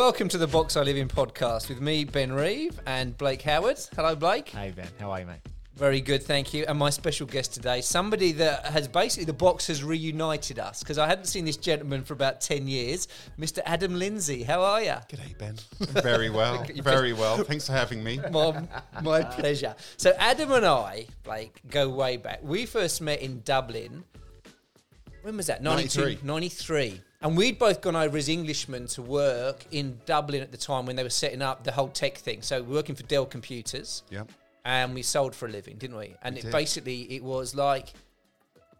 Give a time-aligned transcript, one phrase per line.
[0.00, 3.78] Welcome to the Box I Live in podcast with me, Ben Reeve, and Blake Howard.
[3.94, 4.48] Hello, Blake.
[4.48, 5.40] Hey Ben, how are you, mate?
[5.76, 6.64] Very good, thank you.
[6.66, 10.96] And my special guest today, somebody that has basically the box has reunited us because
[10.96, 13.08] I hadn't seen this gentleman for about ten years,
[13.38, 13.58] Mr.
[13.66, 14.42] Adam Lindsay.
[14.42, 14.96] How are you?
[15.10, 15.56] G'day, Ben.
[16.02, 16.64] Very well.
[16.76, 17.44] Very well.
[17.44, 18.18] Thanks for having me.
[18.30, 18.66] My,
[19.02, 19.76] my pleasure.
[19.98, 22.40] So Adam and I, Blake, go way back.
[22.42, 24.04] We first met in Dublin.
[25.20, 25.62] When was that?
[25.62, 26.00] 92?
[26.00, 26.26] 93.
[26.26, 27.00] 93.
[27.22, 30.96] And we'd both gone over as Englishmen to work in Dublin at the time when
[30.96, 32.40] they were setting up the whole tech thing.
[32.40, 34.02] So we were working for Dell Computers.
[34.10, 34.30] Yep.
[34.64, 36.14] and we sold for a living, didn't we?
[36.22, 36.52] And it did.
[36.52, 37.92] basically it was like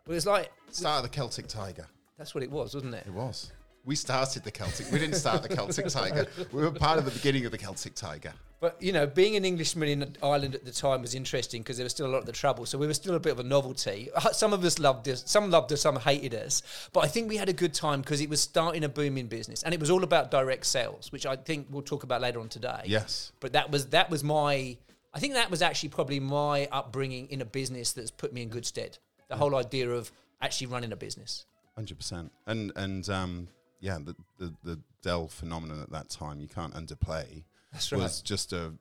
[0.06, 1.86] it was like Start of the Celtic Tiger.
[2.16, 3.04] that's what it was, wasn't it?
[3.06, 3.50] It was.
[3.84, 4.90] We started the Celtic.
[4.92, 6.26] We didn't start the Celtic Tiger.
[6.52, 8.32] We were part of the beginning of the Celtic Tiger.
[8.60, 11.84] But you know, being an Englishman in Ireland at the time was interesting because there
[11.84, 12.66] was still a lot of the trouble.
[12.66, 14.10] So we were still a bit of a novelty.
[14.32, 16.62] Some of us loved us, some loved us, some hated us.
[16.92, 19.62] But I think we had a good time because it was starting a booming business,
[19.62, 22.50] and it was all about direct sales, which I think we'll talk about later on
[22.50, 22.82] today.
[22.84, 23.32] Yes.
[23.40, 24.76] But that was that was my.
[25.12, 28.50] I think that was actually probably my upbringing in a business that's put me in
[28.50, 28.98] good stead.
[29.28, 30.12] The whole idea of
[30.42, 31.46] actually running a business.
[31.76, 32.30] Hundred percent.
[32.46, 33.48] And and um,
[33.80, 37.44] yeah, the, the the Dell phenomenon at that time you can't underplay.
[37.72, 38.02] That's right.
[38.02, 38.72] Was just a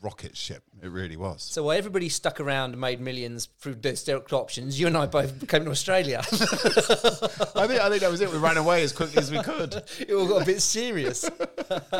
[0.00, 0.62] rocket ship.
[0.82, 1.42] It really was.
[1.42, 5.06] So while everybody stuck around and made millions through the stock options, you and I
[5.06, 6.18] both came to Australia.
[6.22, 8.30] I think I think that was it.
[8.30, 9.74] We ran away as quickly as we could.
[9.98, 11.28] it all got a bit serious.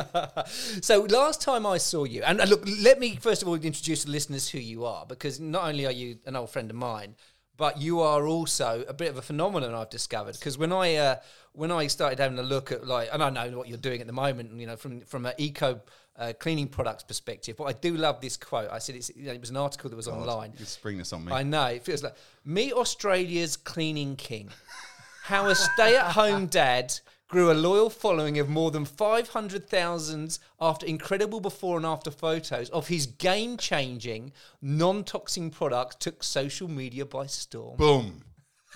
[0.81, 4.11] so last time I saw you, and look, let me first of all introduce the
[4.11, 7.17] listeners who you are, because not only are you an old friend of mine,
[7.59, 10.37] but you are also a bit of a phenomenon I've discovered.
[10.39, 11.17] Because when I uh,
[11.53, 14.07] when I started having a look at like, and I know what you're doing at
[14.07, 15.83] the moment, you know, from from an eco.
[16.17, 18.69] Uh, cleaning products perspective, but I do love this quote.
[18.73, 20.53] I said it's, you know, it was an article that was online.
[20.59, 21.31] You spring this on me.
[21.31, 21.67] I know.
[21.67, 24.51] It feels like meet Australia's cleaning king.
[25.23, 26.93] How a stay-at-home dad
[27.29, 32.89] grew a loyal following of more than 500,000 after incredible before and after photos of
[32.89, 34.33] his game-changing
[34.63, 37.77] non-toxic products took social media by storm.
[37.77, 38.25] Boom.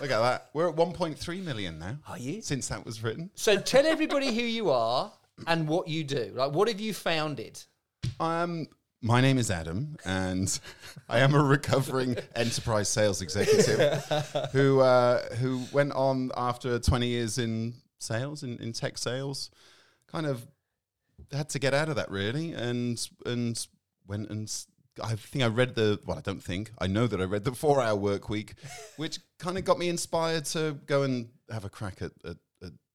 [0.01, 0.51] Look at that.
[0.53, 1.99] We're at 1.3 million now.
[2.09, 2.43] Are you?
[2.43, 3.31] Since that was written.
[3.35, 5.13] So tell everybody who you are
[5.47, 6.33] and what you do.
[6.35, 7.63] Like what have you founded?
[8.21, 8.69] Um,
[9.01, 10.59] my name is Adam, and
[11.09, 14.05] I am a recovering enterprise sales executive
[14.53, 19.51] who uh, who went on after 20 years in sales, in, in tech sales,
[20.07, 20.47] kind of
[21.33, 23.67] had to get out of that really, and and
[24.07, 24.53] went and.
[25.03, 26.19] I think I read the well.
[26.19, 28.55] I don't think I know that I read the four-hour work week,
[28.99, 32.37] which kind of got me inspired to go and have a crack at, at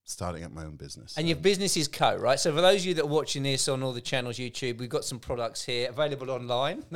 [0.10, 1.18] starting up my own business.
[1.18, 2.40] And your um, business is Koh, right?
[2.40, 4.90] So for those of you that are watching this on all the channels, YouTube, we've
[4.90, 6.82] got some products here available online.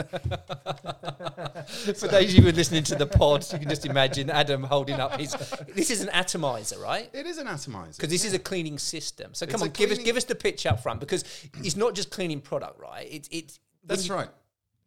[1.96, 4.64] for those of you who are listening to the pod, you can just imagine Adam
[4.64, 5.36] holding up his.
[5.76, 7.10] This is an atomizer, right?
[7.14, 9.34] it is an atomizer Because this is a cleaning system.
[9.34, 11.26] So come a on, give us give us the pitch up front because
[11.58, 13.08] it's not just cleaning product, right?
[13.12, 14.30] It's it's That's you- right.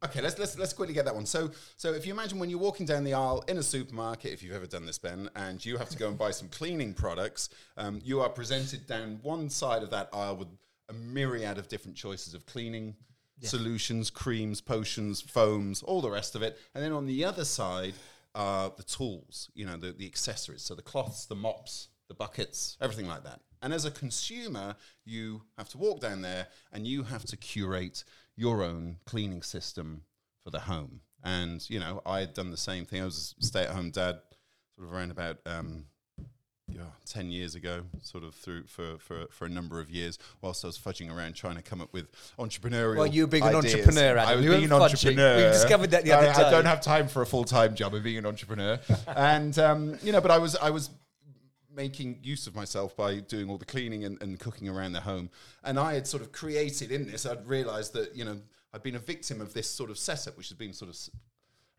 [0.04, 1.24] Okay, let's let's let's quickly get that one.
[1.24, 4.42] So so if you imagine when you're walking down the aisle in a supermarket, if
[4.42, 7.48] you've ever done this, Ben, and you have to go and buy some cleaning products,
[7.78, 10.48] um, you are presented down one side of that aisle with
[10.90, 12.94] a myriad of different choices of cleaning
[13.40, 17.94] solutions, creams, potions, foams, all the rest of it, and then on the other side
[18.34, 22.76] are the tools, you know, the the accessories, so the cloths, the mops, the buckets,
[22.80, 23.40] everything like that.
[23.62, 24.76] And as a consumer,
[25.06, 28.04] you have to walk down there and you have to curate
[28.36, 30.02] your own cleaning system
[30.42, 31.00] for the home.
[31.22, 33.00] And, you know, I had done the same thing.
[33.00, 34.20] I was a stay at home dad
[34.76, 35.86] sort of around about um,
[36.68, 40.64] yeah, 10 years ago, sort of through for, for, for a number of years, whilst
[40.64, 42.08] I was fudging around trying to come up with
[42.38, 42.96] entrepreneurial.
[42.96, 44.28] Well, you being an entrepreneur, Adam.
[44.28, 44.80] I was You being an fudging.
[44.82, 45.36] entrepreneur.
[45.36, 47.94] We discovered that the other I, I don't have time for a full time job
[47.94, 48.78] of being an entrepreneur.
[49.08, 50.90] and, um, you know, but I was, I was
[51.74, 55.30] making use of myself by doing all the cleaning and, and cooking around the home.
[55.62, 58.40] And I had sort of created in this, I'd realized that, you know,
[58.72, 60.98] I'd been a victim of this sort of setup, which has been sort of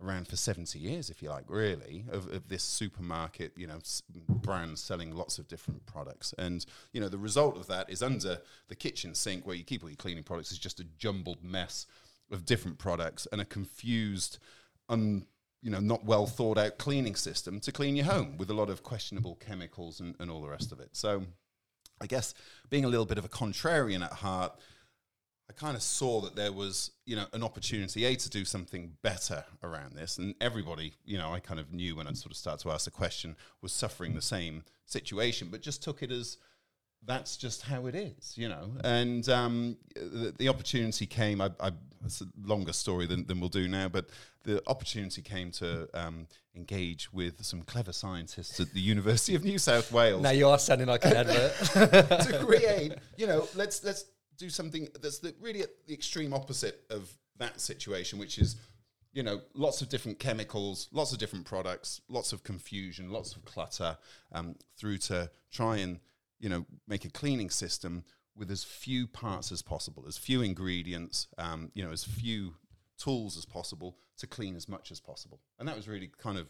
[0.01, 4.03] around for 70 years, if you like, really, of, of this supermarket, you know, s-
[4.29, 6.33] brand selling lots of different products.
[6.37, 9.83] And, you know, the result of that is under the kitchen sink where you keep
[9.83, 11.85] all your cleaning products is just a jumbled mess
[12.31, 14.39] of different products and a confused,
[14.89, 15.25] un,
[15.65, 18.69] you know, not well thought out cleaning system to clean your home with a lot
[18.69, 20.89] of questionable chemicals and, and all the rest of it.
[20.91, 21.23] So
[21.99, 22.35] I guess
[22.69, 24.53] being a little bit of a contrarian at heart,
[25.49, 28.91] I kind of saw that there was, you know, an opportunity, A, to do something
[29.01, 30.19] better around this.
[30.19, 32.85] And everybody, you know, I kind of knew when I sort of started to ask
[32.85, 36.37] the question, was suffering the same situation, but just took it as
[37.05, 38.71] that's just how it is, you know.
[38.83, 41.41] And um, the, the opportunity came.
[41.41, 41.71] I, I,
[42.03, 44.07] it's a longer story than, than we'll do now, but
[44.43, 49.57] the opportunity came to um, engage with some clever scientists at the University of New
[49.57, 51.53] South Wales Now you are sounding like an advert.
[52.27, 54.05] to create, you know, let's let's
[54.37, 58.55] do something that's the, really at the extreme opposite of that situation, which is,
[59.13, 63.43] you know, lots of different chemicals, lots of different products, lots of confusion, lots of
[63.45, 63.97] clutter,
[64.31, 65.99] um, through to try and,
[66.45, 68.03] you know, make a cleaning system
[68.35, 72.53] with as few parts as possible, as few ingredients, um, you know, as few
[72.99, 75.41] tools as possible to clean as much as possible.
[75.57, 76.45] And that was really kind of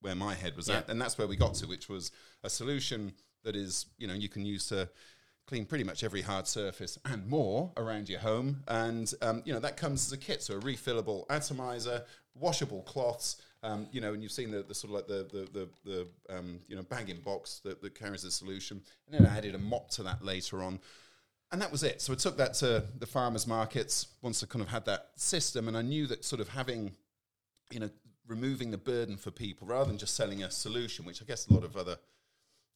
[0.00, 2.10] where my head was at, and that's where we got to, which was
[2.42, 3.12] a solution
[3.44, 4.88] that is, you know, you can use to
[5.46, 9.60] clean pretty much every hard surface and more around your home, and um, you know
[9.60, 12.02] that comes as a kit, so a refillable atomizer,
[12.34, 13.36] washable cloths.
[13.62, 16.36] Um, you know, and you've seen the, the sort of like the the the, the
[16.38, 19.54] um, you know bag in box that, that carries the solution, and then I added
[19.54, 20.78] a mop to that later on,
[21.50, 22.00] and that was it.
[22.00, 25.66] So I took that to the farmers markets once I kind of had that system,
[25.66, 26.92] and I knew that sort of having,
[27.72, 27.90] you know,
[28.28, 31.52] removing the burden for people rather than just selling a solution, which I guess a
[31.52, 31.96] lot of other,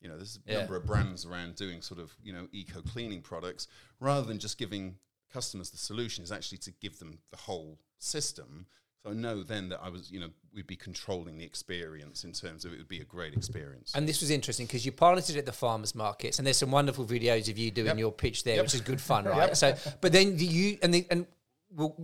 [0.00, 0.58] you know, there's a Yeah.
[0.61, 3.69] number of brands around doing sort of you know eco cleaning products,
[4.00, 4.96] rather than just giving
[5.32, 8.67] customers the solution, is actually to give them the whole system.
[9.02, 12.32] So I know then that I was, you know, we'd be controlling the experience in
[12.32, 13.93] terms of it would be a great experience.
[13.96, 17.04] And this was interesting because you piloted at the farmers markets, and there's some wonderful
[17.04, 17.99] videos of you doing Yep.
[17.99, 18.64] your pitch there, Yep.
[18.64, 19.56] which is good fun, right?
[19.56, 21.26] So, but then you and the, and
[21.75, 21.96] well,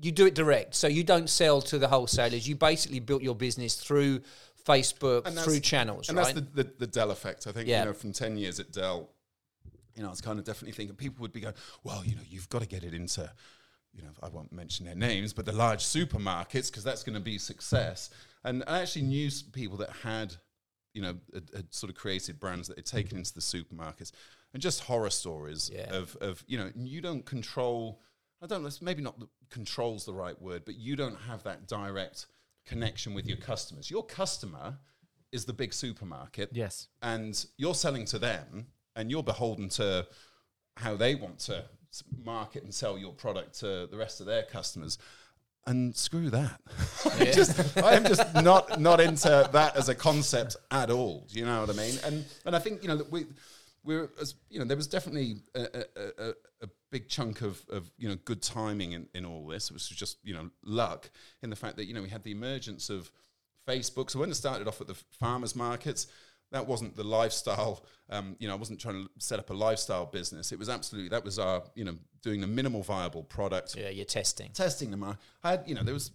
[0.00, 2.48] you do it direct, so you don't sell to the wholesalers.
[2.48, 4.22] You basically built your business through
[4.64, 6.34] Facebook, through channels, and right?
[6.34, 7.46] that's the, the, the Dell effect.
[7.46, 7.80] I think Yeah.
[7.80, 9.10] you know from ten years at Dell,
[9.96, 11.54] you know, I was kind of definitely thinking people would be going,
[11.84, 13.30] well, you know, you've got to get it into,
[13.98, 17.20] you know, I won't mention their names, but the large supermarkets because that's going to
[17.20, 18.10] be success.
[18.44, 20.36] And I actually knew people that had,
[20.94, 24.12] you know, had, had sort of created brands that had taken into the supermarkets,
[24.54, 25.92] and just horror stories Yeah.
[25.94, 28.00] of of you know, you don't control.
[28.40, 28.70] I don't know.
[28.80, 32.26] Maybe not the, controls the right word, but you don't have that direct
[32.64, 33.90] connection with your customers.
[33.90, 34.78] Your customer
[35.32, 36.86] is the big supermarket Yes.
[37.02, 40.06] and you're selling to them and you're beholden to
[40.76, 41.64] how they want to
[42.24, 44.98] market and sell your product to the rest of their customers.
[45.66, 46.60] And screw that.
[47.18, 51.26] I just i'm just not not into that as a concept at all.
[51.30, 51.94] Do you know what i mean?
[52.04, 53.26] And and i think you know that we
[53.84, 57.90] we're as you know there was definitely a, a, a, a big chunk of, of
[57.98, 61.10] you know good timing in, in all this it was just you know luck
[61.42, 63.12] in the fact that you know we had the emergence of
[63.68, 64.10] Facebook.
[64.10, 66.06] So when it started off at the farmers markets,
[66.52, 67.84] that wasn't the lifestyle.
[68.10, 70.52] Um, you know, I wasn't trying to set up a lifestyle business.
[70.52, 74.04] It was absolutely that was our you know doing the minimal viable product, yeah, you're
[74.04, 74.50] testing.
[74.52, 75.04] testing them.
[75.04, 76.12] I had you know there was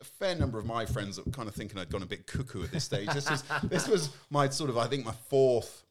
[0.00, 2.26] a fair number of my friends that were kind of thinking I'd gone a bit
[2.26, 3.08] cuckoo at this stage.
[3.08, 5.84] this was this was my sort of I think my fourth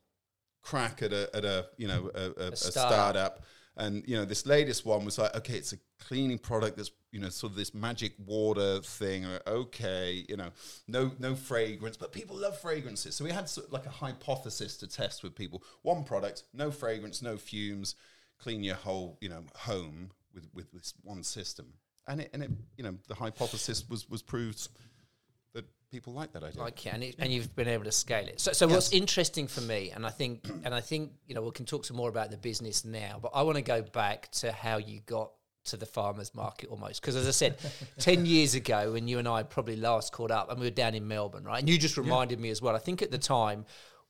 [0.62, 2.91] crack at a at a you know a, a, a startup.
[2.91, 3.44] startup.
[3.77, 7.19] And you know, this latest one was like, okay, it's a cleaning product that's you
[7.19, 9.25] know sort of this magic water thing.
[9.25, 10.51] Or, okay, you know,
[10.88, 13.16] no no fragrance, but people love fragrances.
[13.16, 15.63] So we had sort of like a hypothesis to test with people.
[15.81, 17.95] One product, no fragrance, no fumes,
[18.39, 21.74] clean your whole you know home with with this one system.
[22.07, 24.69] And it and it you know the hypothesis was was proved
[25.92, 26.64] people like that idea.
[26.64, 28.40] Okay, and, it, and you've been able to scale it.
[28.40, 31.52] So, so what's interesting for me, and I think, and I think, you know, we
[31.52, 34.52] can talk some more about the business now, but I want to go back to
[34.52, 35.32] how you got
[35.66, 37.58] to the farmers market almost, because as I said,
[38.00, 40.96] ten years ago, when you and I probably last caught up, and we were down
[40.96, 41.60] in Melbourne, right?
[41.60, 42.75] And you just reminded me as well.
[42.75, 43.65] I think at the time.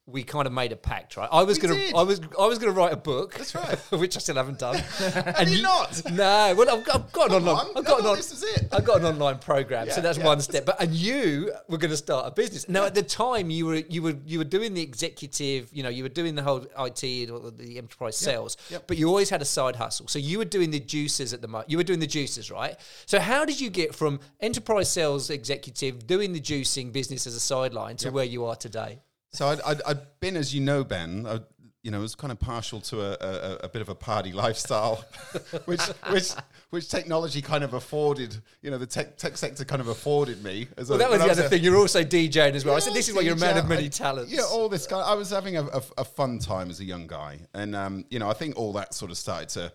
[0.08, 1.28] We kind of made a pact, right?
[1.32, 1.96] I was We gonna, did.
[1.96, 3.34] I was, I was gonna write a book.
[3.34, 3.78] That's right.
[3.92, 4.76] which I still haven't done.
[4.98, 6.00] Have you not?
[6.12, 7.56] No, well, I've got, I've got an online.
[7.56, 8.68] on, I've got an on, this was it.
[8.72, 10.26] I've got an online program, so that's yeah.
[10.26, 10.66] one step.
[10.66, 12.70] But and you were going to start a business.
[12.70, 15.70] Now, at the time, you were you were you were doing the executive.
[15.74, 18.58] You know, you were doing the whole IT and all the enterprise sales.
[18.70, 18.86] yep.
[18.86, 20.08] But you always had a side hustle.
[20.08, 21.72] So you were doing the juices at the moment.
[21.72, 22.76] You were doing the juices, right?
[23.08, 27.40] So how did you get from enterprise sales executive doing the juicing business as a
[27.40, 29.00] sideline to where you are today?
[29.36, 31.26] So I'd, I'd, I'd been, as you know, Ben.
[31.28, 31.40] I,
[31.84, 35.06] you know, was kind of partial to a, a, a bit of a party lifestyle,
[35.66, 36.32] which which
[36.72, 38.36] which technology kind of afforded.
[38.64, 40.68] You know, the tech tech sector kind of afforded me.
[40.78, 41.64] As Well, a, that was the I other thing.
[41.64, 42.76] You're also DJing as well.
[42.76, 44.88] I said, "This is why you're a man of many I- talents." Yeah, all this
[44.88, 45.04] kind.
[45.04, 48.18] I was having a, a, a fun time as a young guy, and um, you
[48.18, 49.72] know, I think all that sort of started to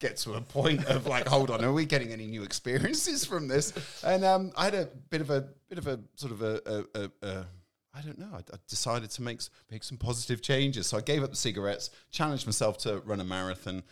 [0.00, 3.46] get to a point of like, hold on, are we getting any new experiences from
[3.46, 3.72] this?
[4.04, 6.60] And um, I had a bit of a bit of a sort of a.
[6.66, 7.46] a, a, a
[7.96, 8.28] I don't know.
[8.32, 11.90] I, I decided to make make some positive changes, so I gave up the cigarettes,
[12.10, 13.82] challenged myself to run a marathon,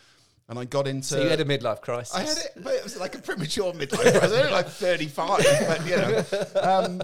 [0.48, 1.06] and I got into.
[1.06, 2.14] So you had a midlife crisis.
[2.14, 4.16] I had it, but it was like a premature midlife crisis.
[4.16, 6.24] I was only like 35, but you know.
[6.64, 7.02] Um,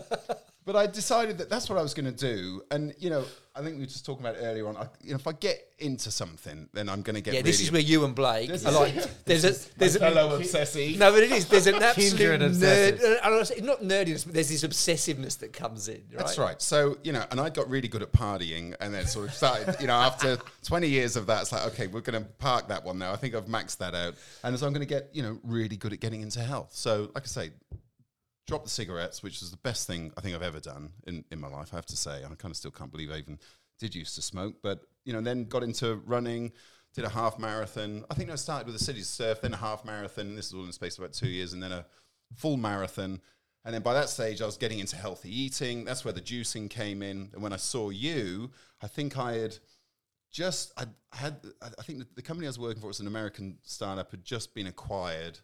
[0.65, 2.63] but I decided that that's what I was going to do.
[2.71, 3.25] And you know,
[3.55, 4.77] I think we were just talking about it earlier on.
[4.77, 7.35] I, you know, if I get into something, then I'm going to get.
[7.35, 8.95] Yeah, this is where you and Blake This are like.
[9.25, 10.99] There's a there's a fellow obsessive.
[10.99, 11.47] no, but it is.
[11.47, 13.03] There's an absolute nerd.
[13.03, 15.97] uh, I don't say- not nerdiness, but there's this obsessiveness that comes in.
[16.11, 16.19] Right?
[16.19, 16.61] That's right.
[16.63, 19.77] So, you know, and I got really good at partying and then sort of started,
[19.81, 22.85] you know, after 20 years of that, it's like, okay, we're going to park that
[22.85, 23.13] one now.
[23.13, 24.15] I think I've maxed that out.
[24.45, 26.71] And so I'm going to get, you know, really good at getting into health.
[26.73, 27.51] So, like I say,
[28.47, 31.41] drop the cigarettes, which was the best thing I think I've ever done in, in
[31.41, 32.25] my life, I have to say.
[32.25, 33.39] I kind of still can't believe I even
[33.79, 34.57] did used to smoke.
[34.63, 36.53] But, you know, then got into running,
[36.95, 38.05] did a half marathon.
[38.11, 40.35] I think I started with a city surf, then a half marathon.
[40.37, 41.87] This is all in the space of about two years, and then a
[42.35, 43.21] full marathon.
[43.65, 45.85] And then by that stage, I was getting into healthy eating.
[45.85, 47.31] That's where the juicing came in.
[47.33, 48.51] And when I saw you,
[48.83, 49.59] I think I had
[50.33, 54.11] just, I had, I think the company I was working for was an American startup,
[54.11, 55.39] had just been acquired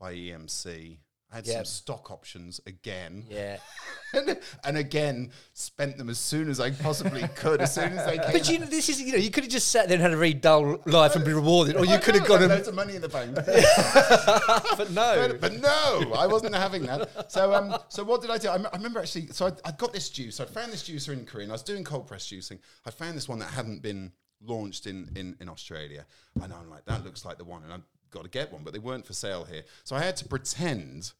[0.00, 0.98] by EMC.
[1.32, 1.54] I had Yeah.
[1.56, 3.24] some stock options again.
[3.28, 3.56] Yeah.
[4.12, 8.18] and, and again, spent them as soon as I possibly could, as soon as they
[8.18, 8.32] came.
[8.32, 10.12] But you know, this is you know, you could have just sat there and had
[10.12, 12.50] a very dull life and been rewarded, or you I could have know, gone like
[12.50, 12.52] and.
[12.58, 13.36] loads of money in the bank.
[14.76, 15.28] But no.
[15.28, 17.30] but, but no, I wasn't having that.
[17.30, 18.48] So, um, so what did I do?
[18.48, 19.28] I, m- I remember actually.
[19.28, 20.40] So I, I got this juice.
[20.40, 21.44] I found this juicer in Korea.
[21.44, 22.58] And I was doing cold press juicing.
[22.86, 24.12] I found this one that hadn't been
[24.44, 26.04] launched in in, in Australia,
[26.42, 27.82] and I'm like, that looks like the one, and I've
[28.14, 29.64] got to get one, but they weren't for sale here.
[29.84, 31.12] So I had to pretend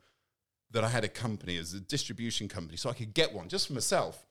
[0.70, 3.66] that I had a company as a distribution company, so I could get one just
[3.66, 4.26] for myself.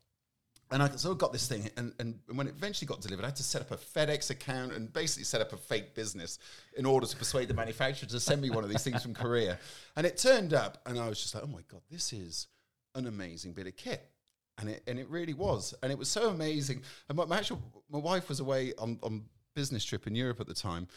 [0.72, 3.28] And I sort of got this thing, and, and when it eventually got delivered, I
[3.28, 6.40] had to set up a FedEx account and basically set up a fake business
[6.76, 9.60] in order to persuade the manufacturer to send me one of these things from Korea.
[9.96, 12.48] And it turned up, and I was just like, oh my God, this is
[12.96, 14.10] an amazing bit of kit.
[14.58, 15.76] And it, and it really was.
[15.84, 16.82] And it was so amazing.
[17.08, 20.48] And my, my actual, my wife was away on, on business trip in Europe at
[20.48, 20.88] the time.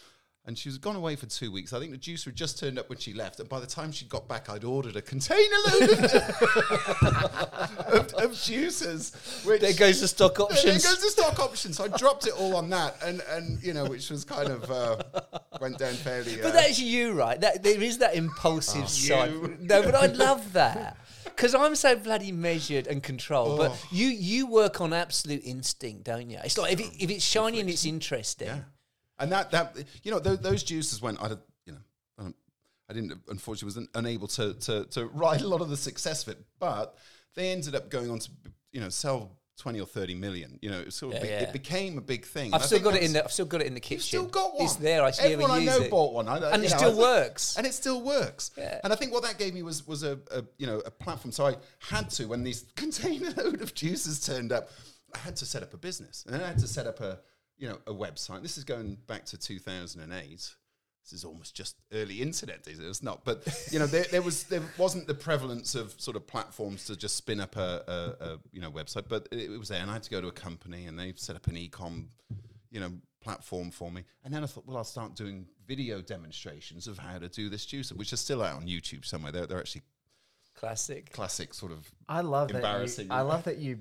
[0.46, 1.72] And she was gone away for two weeks.
[1.72, 3.40] I think the juicer had just turned up when she left.
[3.40, 5.98] And by the time she got back, I'd ordered a container load of,
[7.02, 9.44] of, of juicers.
[9.44, 10.62] Which, There goes the stock options.
[10.64, 11.72] there goes the stock option.
[11.72, 14.70] So I dropped it all on that, and and you know, which was kind of
[14.70, 14.98] uh,
[15.60, 16.40] went down fairly.
[16.40, 17.40] Uh, But that's you, right?
[17.40, 19.30] That there is that impulsive side.
[19.32, 19.56] You.
[19.60, 23.58] No, but I love that because I'm so bloody measured and controlled.
[23.58, 23.88] But Oh.
[23.90, 26.38] you you work on absolute instinct, don't you?
[26.44, 28.48] It's like if, it, if it's shiny and it's interesting.
[28.48, 28.60] yeah,
[29.18, 31.20] and that that you know those, those juices went.
[31.22, 31.28] I
[31.64, 32.32] you know.
[32.88, 36.22] I didn't, unfortunately, was un- unable to, to to ride a lot of the success
[36.24, 36.96] of it, but
[37.34, 38.30] they ended up going on to,
[38.70, 40.56] you know, sell twenty or thirty million.
[40.62, 41.40] You know, it sort of Yeah, be- yeah.
[41.48, 42.54] it became a big thing.
[42.54, 43.24] I've still got it in the.
[43.24, 44.02] I've still got it in the kitchen.
[44.02, 44.62] Still got one.
[44.66, 45.02] It's there.
[45.02, 45.90] I see Everyone I know it.
[45.90, 47.56] bought one, I, And it know, still works.
[47.58, 48.52] and it still works.
[48.56, 48.80] Yeah.
[48.84, 51.32] And I think what that gave me was was a, a you know a platform.
[51.32, 54.70] So I had to when these container load of juices turned up,
[55.12, 57.18] I had to set up a business, and I had to set up a
[57.58, 58.42] you know a website.
[58.42, 60.54] This is going back to two thousand and eight.
[61.02, 62.66] This is almost just early internet.
[62.66, 62.84] is it?
[62.84, 66.26] It's not, but you know, there, there was there wasn't the prevalence of sort of
[66.26, 67.84] platforms to just spin up a,
[68.20, 70.20] a, a you know website, but it, it was there, and I had to go
[70.20, 72.08] to a company, and they set up an e-com,
[72.72, 74.02] you know, platform for me.
[74.24, 77.66] And then I thought, well, I'll start doing video demonstrations of how to do this
[77.66, 79.30] juicer, which are still out on YouTube somewhere.
[79.30, 79.82] They're, they're actually
[80.54, 81.12] Classic.
[81.12, 81.86] classic sort of.
[82.08, 82.56] I love that.
[82.56, 83.06] Embarrassing.
[83.08, 83.80] You, I love that you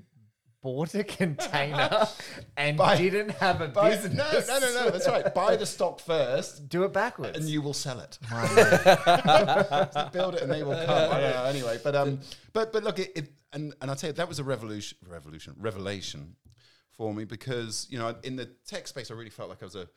[0.66, 2.08] bought a container
[2.58, 4.48] and Buy- didn't have a Buy, business.
[4.48, 4.90] no, no, no, no.
[4.90, 5.32] That's right.
[5.32, 7.38] Buy the stock first, Do it backwards.
[7.38, 8.18] and you will sell it.
[10.12, 11.12] Build it and they will come.
[11.12, 11.44] I don't know.
[11.46, 12.20] Anyway, but um,
[12.52, 15.54] but but look, it, it and and I tell you that was a revolution, revolution,
[15.60, 16.36] revelation
[16.98, 19.76] for me because you know in the tech space I really felt like I was
[19.76, 19.88] a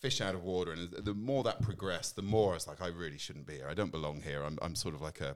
[0.00, 2.86] fish out of water, and the more that progressed, the more I was like, I
[2.86, 3.66] really shouldn't be here.
[3.68, 4.44] I don't belong here.
[4.44, 5.34] I'm I'm sort of like a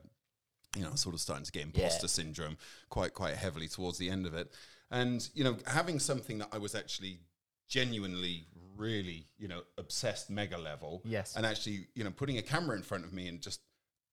[0.75, 2.07] you know, sort of starting to get imposter Yeah.
[2.07, 2.57] syndrome
[2.89, 4.51] quite quite heavily towards the end of it.
[4.91, 7.19] And you know, having something that I was actually
[7.67, 11.01] genuinely really, you know, obsessed mega level.
[11.05, 11.35] Yes.
[11.35, 13.61] And actually, you know, putting a camera in front of me and just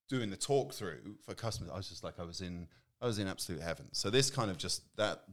[0.09, 2.67] doing the talk through for customers, I was just like I was in
[3.01, 3.87] I was in absolute heaven.
[3.91, 5.23] So this kind of just that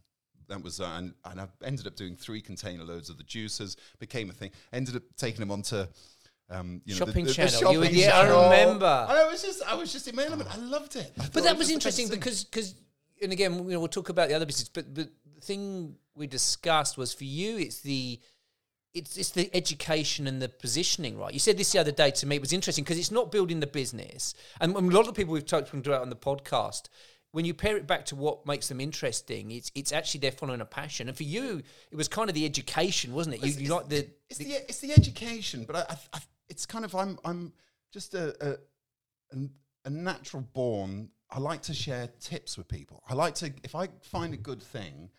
[0.49, 3.77] that was uh, and, and I ended up doing three container loads of the juicers,
[3.99, 4.51] became a thing.
[4.73, 5.87] Ended up taking them onto
[6.51, 7.73] um, you know, the- Shopping the, the channel.
[7.73, 9.07] You were- shopping yeah, I remember.
[9.09, 10.19] I was just, I was just in.
[10.19, 11.13] I loved it.
[11.19, 12.75] I But it that was just the best interesting because because
[13.23, 15.09] and again you know we'll talk about the other business, but the
[15.41, 18.21] thing we discussed was for you it's the
[18.95, 21.33] it's it's the education and the positioning, right?
[21.33, 22.37] You said this the other day to me.
[22.37, 25.45] It was interesting because it's not building the business, and a lot of people we've
[25.45, 26.85] talked about on the podcast.
[27.33, 30.61] When you pair it back to what makes them interesting, it's it's actually they're following
[30.61, 31.09] a passion.
[31.09, 33.45] And for you, it was kind of the education, wasn't it?
[33.45, 36.67] You, you like the, it's the the it's the education, but I, I, I it's
[36.67, 37.53] kind of I'm I'm
[37.93, 38.35] just a
[39.33, 39.37] a,
[39.85, 41.11] a natural born.
[41.31, 43.03] I like to share tips with people.
[43.09, 45.11] I like to if I find a good thing,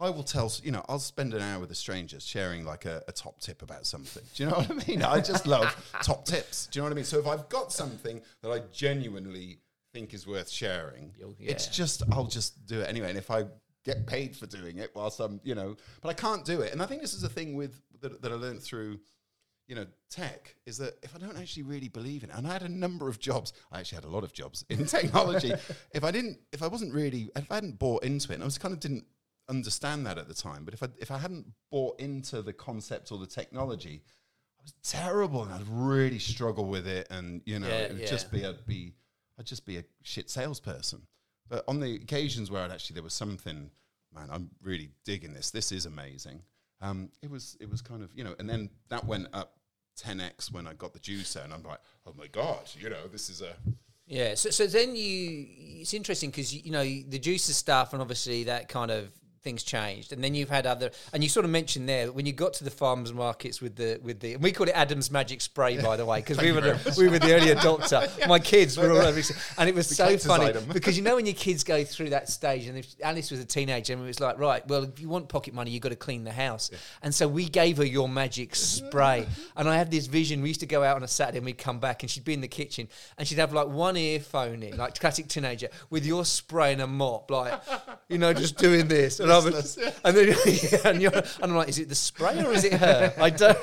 [0.00, 3.02] I will tell you know I'll spend an hour with a stranger sharing like a,
[3.08, 4.22] a top tip about something.
[4.34, 5.02] Do you know what I mean?
[5.02, 6.66] I just love top tips.
[6.66, 7.04] Do you know what I mean?
[7.04, 9.58] So if I've got something that I genuinely
[9.92, 11.12] think is worth sharing.
[11.16, 13.44] You'll- It's just I'll just do it anyway, and if I
[13.84, 16.72] get paid for doing it whilst I'm, you know, but I can't do it.
[16.72, 18.98] And I think this is a thing with that, that I learned through,
[19.66, 22.52] you know, tech is that if I don't actually really believe in it, and I
[22.52, 25.52] had a number of jobs, I actually had a lot of jobs in technology.
[25.92, 28.46] if I didn't, if I wasn't really, if I hadn't bought into it, and I
[28.46, 29.04] was kind of didn't
[29.48, 33.10] understand that at the time, but if I if I hadn't bought into the concept
[33.12, 34.02] or the technology,
[34.58, 38.00] I was terrible, and I'd really struggle with it, and you know, Yeah, it would
[38.02, 38.06] yeah.
[38.06, 38.94] just be I'd be
[39.38, 41.02] I'd just be a shit salesperson.
[41.48, 43.70] But on the occasions where I'd actually there was something,
[44.14, 45.50] man, I'm really digging this.
[45.50, 46.42] This is amazing.
[46.80, 49.54] Um, it was it was kind of you know, and then that went up
[49.96, 53.30] 10x when I got the juicer, and I'm like, oh my god, you know, this
[53.30, 53.54] is a
[54.06, 54.34] Yeah.
[54.34, 55.46] So, so then you,
[55.80, 59.10] it's interesting because you know the juicer stuff, and obviously that kind of
[59.44, 62.32] things changed, and then you've had other, and you sort of mentioned there when you
[62.32, 65.42] got to the farmers markets with the with the, and we call it Adam's magic
[65.42, 68.28] spray, by the way, because we were the, we were the early adopter.
[68.28, 69.20] My kids were all over,
[69.58, 72.66] and it was so funny because you know when your kids go through that stage,
[72.66, 75.28] and if Alice was a teenager, and it was like, right, well, if you want
[75.28, 76.70] pocket money, you've got to clean the house,
[77.02, 80.40] and so we gave her your magic spray, and I had this vision.
[80.40, 82.32] We used to go out on a Saturday, and we'd come back, and she'd be
[82.32, 86.24] in the kitchen, and she'd have like one earphone in, like classic teenager, with your
[86.24, 87.60] spray and a mop, like
[88.08, 89.33] you know, just doing this, and
[90.04, 92.74] And then yeah, and, you're, and I'm like, is it the spray or is it
[92.74, 93.12] her?
[93.18, 93.58] I don't.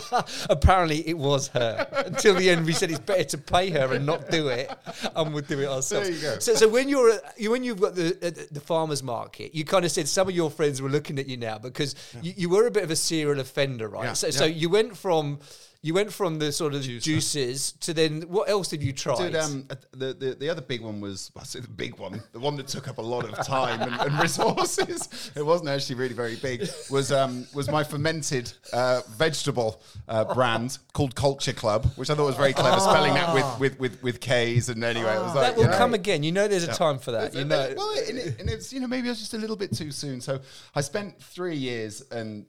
[0.50, 1.86] Apparently, it was her.
[2.06, 4.70] Until the end, we said it's better to pay her and not do it,
[5.14, 6.08] and we'll do it ourselves.
[6.08, 6.38] There you go.
[6.38, 9.64] So, so when you're at- you when you've got the uh, the farmers market, you
[9.64, 12.48] kind of said some of your friends were looking at you now because you, you
[12.48, 14.04] were a bit of a serial offender, right?
[14.04, 15.38] Yeah, So, so you went from.
[15.82, 19.14] You went from the sort of juices to then what else did you try?
[19.32, 22.38] Um, uh, the, the the other big one was I say the big one, the
[22.38, 25.08] one that took up a lot of time and, and resources.
[25.36, 26.68] It wasn't actually really very big.
[26.90, 32.26] Was um was my fermented uh, vegetable uh, brand called Culture Club, which I thought
[32.26, 34.68] was very clever, spelling that with with with, with K's.
[34.68, 36.22] And anyway, it was like that will you know, come again.
[36.22, 37.32] You know, there's a time for that.
[37.32, 39.56] You know, well, and, it, and it's you know maybe I was just a little
[39.56, 40.20] bit too soon.
[40.20, 40.40] So
[40.74, 42.44] I spent three years and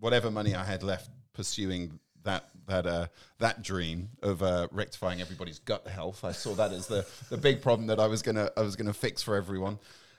[0.00, 3.06] whatever money I had left pursuing that that uh,
[3.38, 6.24] that dream of uh, rectifying everybody's gut health.
[6.24, 8.92] I saw that as the the big problem that I was gonna I was gonna
[8.94, 9.78] fix for everyone,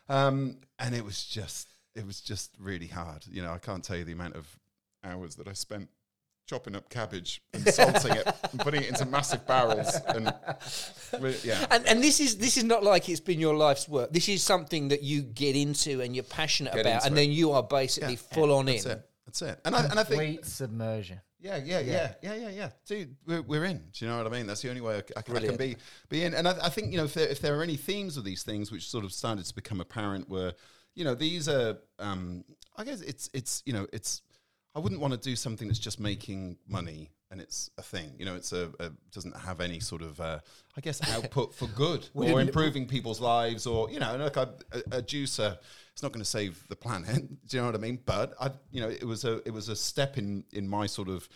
[0.10, 3.26] um, and it was just it was just really hard.
[3.30, 4.48] You know, I can't tell you the amount of
[5.04, 5.90] hours that I spent.
[6.48, 10.32] Chopping up cabbage and salting it and putting it into massive barrels and
[11.44, 14.12] yeah, And, and this is this is not like it's been your life's work.
[14.14, 17.16] This is something that you get into and you're passionate Get about, and it.
[17.16, 18.34] then you are basically Yeah.
[18.36, 18.76] full on in.
[18.76, 18.92] that's in.
[18.92, 19.10] it.
[19.26, 19.60] That's it.
[19.66, 21.22] And I and I think Complete submersion.
[21.46, 22.70] Yeah, yeah, yeah, yeah, yeah, yeah.
[22.88, 23.78] Dude, we're, we're in.
[23.78, 24.48] Do you know what I mean?
[24.48, 25.78] That's the only way I, I can, I can be
[26.10, 26.34] be in.
[26.34, 28.42] And I, I think you know if there, if there are any themes of these
[28.42, 30.54] things which sort of started to become apparent, were
[30.96, 32.44] you know these are um,
[32.76, 34.24] I guess it's it's you know it's
[34.74, 38.14] I wouldn't want to do something that's just making money and it's a thing.
[38.18, 40.40] You know, it's a, a doesn't have any sort of uh,
[40.78, 44.98] I guess output for good or improving people's lives or you know like a, a,
[44.98, 45.58] a juicer.
[45.92, 47.28] It's not going to save the planet.
[47.48, 48.00] Do you know what I mean?
[48.06, 51.10] But I, you know, it was a it was a step in in my sort
[51.10, 51.28] of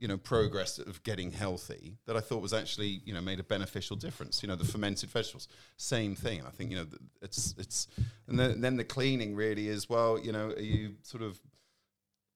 [0.00, 3.44] you know progress of getting healthy that I thought was actually you know made a
[3.44, 4.42] beneficial difference.
[4.42, 6.42] You know, the fermented vegetables, same thing.
[6.46, 6.86] I think you know
[7.22, 7.86] it's it's
[8.26, 10.18] and then, then the cleaning really is well.
[10.18, 11.38] You know, are you sort of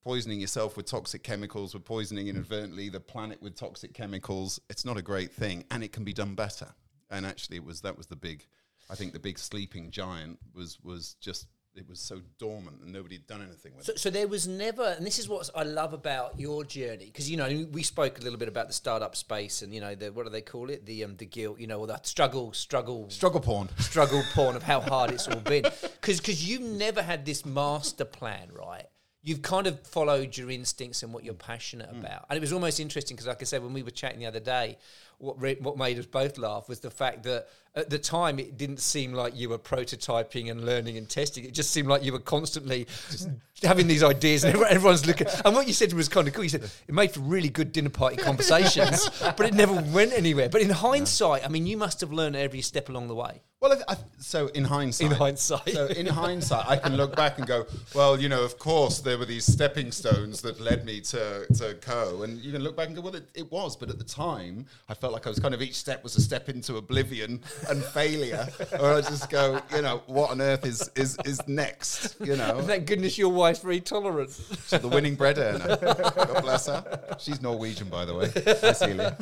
[0.04, 4.60] poisoning yourself with toxic chemicals, we're poisoning inadvertently the planet with toxic chemicals.
[4.68, 6.68] It's not a great thing, and it can be done better.
[7.10, 8.46] And actually, it was that was the big,
[8.90, 13.16] I think the big sleeping giant was was just it was so dormant and nobody
[13.16, 13.98] had done anything with So, it.
[13.98, 17.36] so there was never, and this is what I love about your journey, because you
[17.36, 20.24] know we spoke a little bit about the startup space, and you know the what
[20.24, 23.40] do they call it, the um the guilt, you know, or that struggle, struggle, Struggle
[23.40, 23.68] porn.
[23.78, 25.64] struggle porn of how hard it's all been.
[26.04, 28.84] Because because you've never had this master plan, right?
[29.24, 31.38] You've kind of followed your instincts and what you're mm.
[31.38, 31.98] passionate mm.
[32.00, 34.26] about, and it was almost interesting because, like I said, when we were chatting the
[34.26, 34.78] other day,
[35.18, 38.56] what re- what made us both laugh was the fact that at the time it
[38.56, 41.44] didn't seem like you were prototyping and learning and testing.
[41.44, 43.28] It just seemed like you were constantly just
[43.62, 45.26] having these ideas, and everyone's looking.
[45.44, 46.44] And what you said was kind of cool.
[46.44, 50.48] You said it made for really good dinner party conversations, but it never went anywhere.
[50.48, 53.42] But in hindsight, I mean, you must have learned every step along the way.
[53.60, 55.70] Well, I, I, so in hindsight, In hindsight.
[55.70, 59.16] so in hindsight, I can look back and go, well, you know, of course there
[59.16, 62.24] were these stepping stones that led me to to Koh.
[62.24, 64.66] And you can look back and go, well, it, it was, but at the time,
[64.88, 67.84] I felt like I was kind of each step was a step into oblivion and
[67.84, 68.48] failure.
[68.80, 72.16] or I just go, you know, what on earth is is is next?
[72.20, 74.30] You know, Thank goodness your wife's very tolerant.
[74.30, 75.76] She's the winning bread earner.
[75.76, 77.16] God bless her.
[77.18, 78.32] She's Norwegian, by the way.
[78.62, 79.14] Hi, Celia.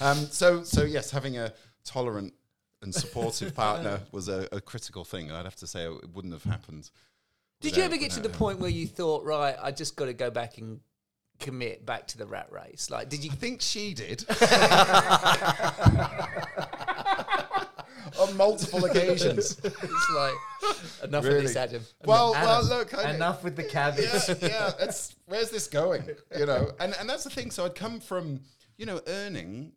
[0.00, 1.52] um, so, so yes, having a
[1.84, 2.34] tolerant
[2.82, 5.30] and supportive partner was a, a critical thing.
[5.30, 6.90] I'd have to say it wouldn't have happened.
[7.60, 10.14] Did you ever get to the point where you thought, right, I just got to
[10.14, 10.80] go back and
[11.38, 12.90] commit back to the rat race?
[12.90, 13.30] Like, did you?
[13.32, 14.24] I think she did.
[18.20, 19.58] on multiple occasions.
[19.62, 20.34] it's like
[21.04, 21.42] enough of Really?
[21.42, 21.82] this, Adam.
[22.04, 24.04] well, Adam, well, look, I, enough with the cabbage.
[24.28, 24.72] yeah, yeah.
[24.78, 26.08] That's where's this going?
[26.38, 27.50] You know, and and that's the thing.
[27.50, 28.40] So I'd come from
[28.78, 29.72] you know earning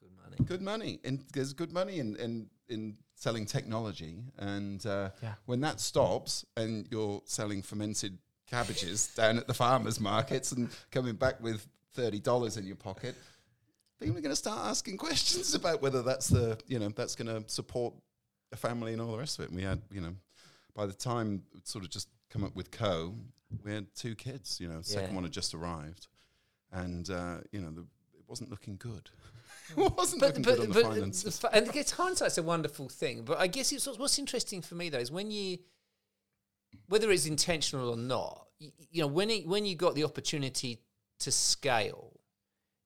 [0.00, 0.36] good money.
[0.46, 5.34] good money, and there's good money in in in selling technology, and uh, Yeah.
[5.46, 8.18] when that stops, and you're selling fermented
[8.52, 13.14] cabbages down at the farmers markets and coming back with thirty dollars in your pocket.
[13.98, 17.28] People are going to start asking questions about whether that's the you know that's going
[17.28, 17.94] to support
[18.52, 19.48] a family and all the rest of it.
[19.48, 20.14] And we had you know
[20.74, 23.14] by the time we'd sort of just come up with Koh,
[23.64, 24.60] we had two kids.
[24.60, 25.14] You know, second Yeah.
[25.14, 26.08] one had just arrived,
[26.72, 27.82] and uh, you know the,
[28.14, 29.08] it wasn't looking good.
[29.76, 31.22] it wasn't But, looking but, good on the finances.
[31.38, 33.22] the fa- and I guess hindsight's a wonderful thing.
[33.24, 35.58] But I guess it's, what's interesting for me though is when you,
[36.88, 40.80] whether it's intentional or not, you, you know, when it, when you got the opportunity
[41.20, 42.12] to scale,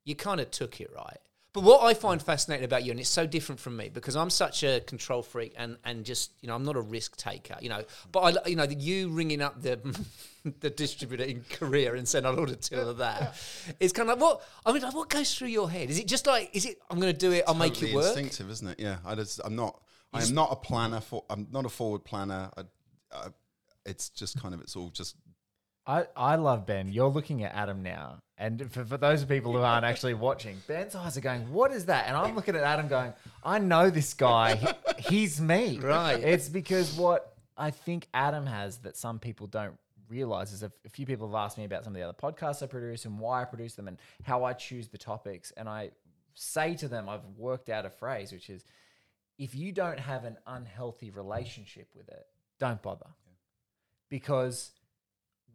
[0.04, 1.18] you kind of took it right.
[1.56, 4.28] But what I find fascinating about you, and it's so different from me because I'm
[4.28, 7.70] such a control freak and, and just you know I'm not a risk taker, you
[7.70, 7.82] know.
[8.12, 9.80] But I you know you ringing up the
[10.60, 13.36] the distributor in Korea and saying I'll order two of that.
[13.80, 14.82] It's kind of like what I mean.
[14.82, 15.88] Like, what goes through your head?
[15.88, 17.44] Is it just like is it I'm going to do it?
[17.48, 18.04] I'll make it work.
[18.04, 18.78] Instinctive, isn't it?
[18.78, 19.80] Yeah, I just, I'm not.
[20.12, 21.00] I am not a planner.
[21.00, 22.50] For I'm not a forward planner.
[22.54, 22.64] I,
[23.14, 23.26] I,
[23.86, 24.60] it's just kind of.
[24.60, 25.16] It's all just.
[25.86, 26.88] I, I love Ben.
[26.88, 28.22] You're looking at Adam now.
[28.38, 31.86] And for, for those people who aren't actually watching, Ben's eyes are going, What is
[31.86, 32.06] that?
[32.08, 34.56] And I'm looking at Adam going, I know this guy.
[34.56, 35.78] He- he's me.
[35.82, 36.22] Right.
[36.22, 40.88] It's because what I think Adam has that some people don't realize is a, a
[40.88, 43.42] few people have asked me about some of the other podcasts I produce and why
[43.42, 45.52] I produce them and how I choose the topics.
[45.56, 45.90] And I
[46.34, 48.64] say to them, I've worked out a phrase, which is
[49.38, 52.26] if you don't have an unhealthy relationship with it,
[52.58, 53.06] don't bother.
[54.10, 54.70] Because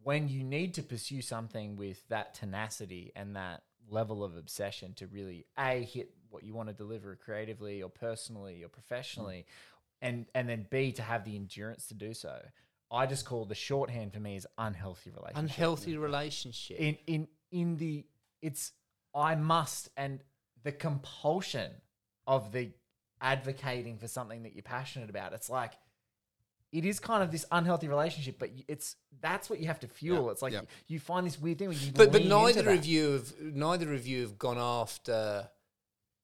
[0.04, 5.06] when you need to pursue something with that tenacity and that level of obsession to
[5.06, 9.44] really a hit what you want to deliver creatively or personally or professionally
[10.00, 12.40] and and then b to have the endurance to do so
[12.90, 16.78] i just call the shorthand for me is unhealthy relationship Unhealthy relationship.
[16.78, 18.06] in in in the
[18.40, 18.72] it's
[19.14, 20.20] I must and
[20.62, 21.70] the compulsion
[22.26, 22.70] of the
[23.20, 25.32] advocating for something that you're passionate about.
[25.32, 25.72] It's like
[26.72, 30.30] it is kind of this unhealthy relationship, but it's that's what you have to fuel.
[30.30, 30.62] It's like yeah.
[30.88, 34.06] you find this weird thing where you but but neither of you have neither of
[34.06, 35.48] you have gone after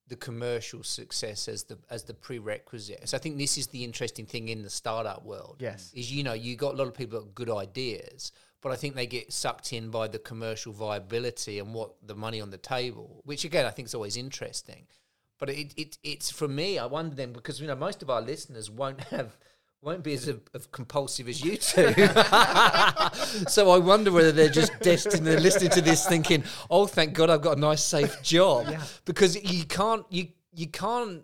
[0.07, 3.07] the commercial success as the as the prerequisite.
[3.07, 5.57] So I think this is the interesting thing in the startup world.
[5.59, 5.91] Yes.
[5.93, 8.31] is you know you got a lot of people got good ideas,
[8.61, 12.41] but I think they get sucked in by the commercial viability and what the money
[12.41, 14.87] on the table, which again I think is always interesting.
[15.37, 16.79] But it, it it's for me.
[16.79, 19.37] I wonder then because you know most of our listeners won't have
[19.81, 21.93] won't be as of, of compulsive as you two.
[23.47, 25.25] so I wonder whether they're just destined.
[25.25, 28.67] They're listening to this thinking, "Oh, thank God, I've got a nice, safe job,"
[29.05, 31.23] because you can't you you can't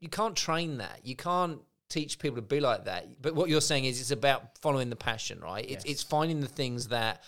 [0.00, 1.00] you can't train that.
[1.02, 3.20] You can't teach people to be like that.
[3.20, 5.68] But what you're saying is it's about following the passion, right?
[5.68, 7.22] It's it's finding the things that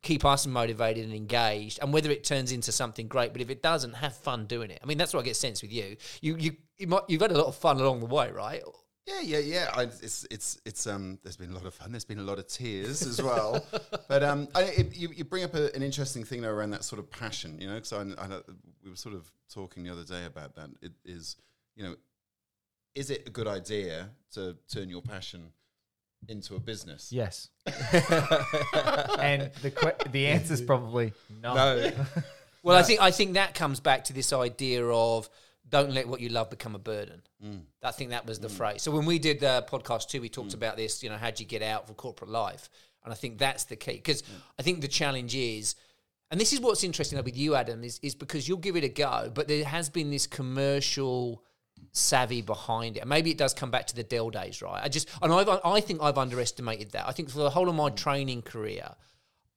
[0.00, 3.60] keep us motivated and engaged and whether it turns into something great but if it
[3.62, 6.36] doesn't have fun doing it i mean that's what i get sense with you you
[6.36, 8.62] you, you might, you've had a lot of fun along the way right
[9.08, 9.70] Yeah, yeah, yeah.
[9.74, 11.18] I, it's it's it's um.
[11.22, 11.92] There's been a lot of fun.
[11.92, 13.64] There's been a lot of tears as well.
[14.08, 16.84] but um, I, it, you you bring up a, an interesting thing though around that
[16.84, 17.58] sort of passion.
[17.58, 18.42] You know, because I, I know-
[18.84, 20.68] we were sort of talking the other day about that.
[20.82, 21.36] It is
[21.74, 21.96] you know,
[22.94, 25.52] is it a good idea to turn your passion
[26.28, 27.10] into a business?
[27.10, 27.48] Yes.
[27.66, 31.92] and the que- the answer is probably no.
[32.64, 35.30] Well, I think I think that comes back to this idea of
[35.68, 37.22] don't let what you love become a burden.
[37.44, 37.62] Mm.
[37.82, 38.52] I think that was the mm.
[38.52, 38.82] phrase.
[38.82, 40.54] So when we did the podcast too, we talked mm.
[40.54, 41.02] about this.
[41.02, 42.68] You know, how do you get out from corporate life?
[43.04, 44.22] And I think that's the key because
[44.58, 45.76] I think the challenge is,
[46.30, 48.88] and this is what's interesting with you, Adam, is is because you'll give it a
[48.88, 51.42] go, but there has been this commercial
[51.92, 53.00] savvy behind it.
[53.00, 54.82] And maybe it does come back to the Dell days, right?
[54.82, 57.08] I just and I've I think I've underestimated that.
[57.08, 58.94] I think for the whole of my training career,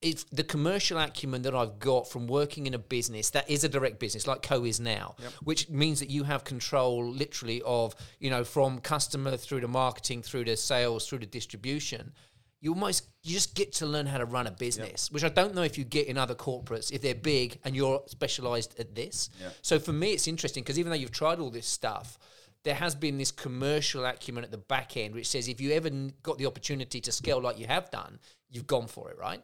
[0.02, 3.70] it's the commercial acumen that I've got from working in a business that is a
[3.70, 8.30] direct business like Koh is now, which means that you have control literally of, you
[8.32, 12.14] know, from customer through to marketing, through to sales, through to distribution.
[12.62, 15.54] You almost you just get to learn how to run a business, which I don't
[15.56, 19.30] know if you get in other corporates if they're big and you're specialized at this.
[19.62, 22.18] So for me it's interesting because even though you've tried all this stuff,
[22.64, 25.90] there has been this commercial acumen at the back end which says if you ever
[26.24, 29.44] got the opportunity to scale like you have done, you've gone for it, right?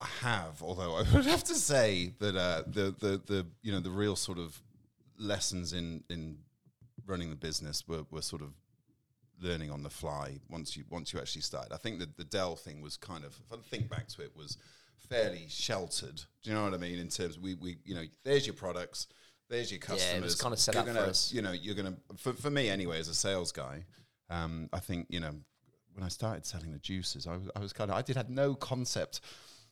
[0.00, 3.80] I have, although I would have to say that uh, the the the you know
[3.80, 4.60] the real sort of
[5.18, 6.38] lessons in in
[7.06, 8.52] running the business were, were sort of
[9.40, 11.72] learning on the fly once you once you actually started.
[11.72, 14.36] I think that the Dell thing was kind of if I think back to it
[14.36, 14.58] was
[15.08, 16.22] fairly sheltered.
[16.42, 16.98] Do you know what I mean?
[16.98, 19.06] In terms we we you know there's your products.
[19.48, 20.24] There's your customers.
[20.24, 21.32] was kinda set You're up gonna, us.
[21.32, 23.84] You know, you're gonna for, for me anyway as a sales guy.
[24.28, 25.34] Um, I think you know
[25.94, 28.28] when I started selling the juices, I was, I was kind of I did had
[28.28, 29.20] no concept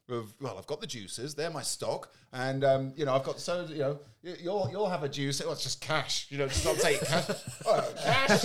[0.08, 3.40] of well, I've got the juices, they're my stock, and um, you know I've got
[3.40, 5.40] so you know you'll you'll have a juice.
[5.44, 7.00] Oh, it's just cash, you know, just not take.
[7.66, 8.40] Oh, cash.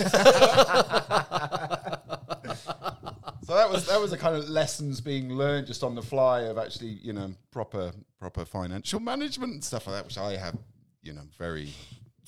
[3.42, 6.42] so that was that was a kind of lessons being learned just on the fly
[6.42, 10.56] of actually you know proper proper financial management and stuff like that, which I have
[11.02, 11.72] you know very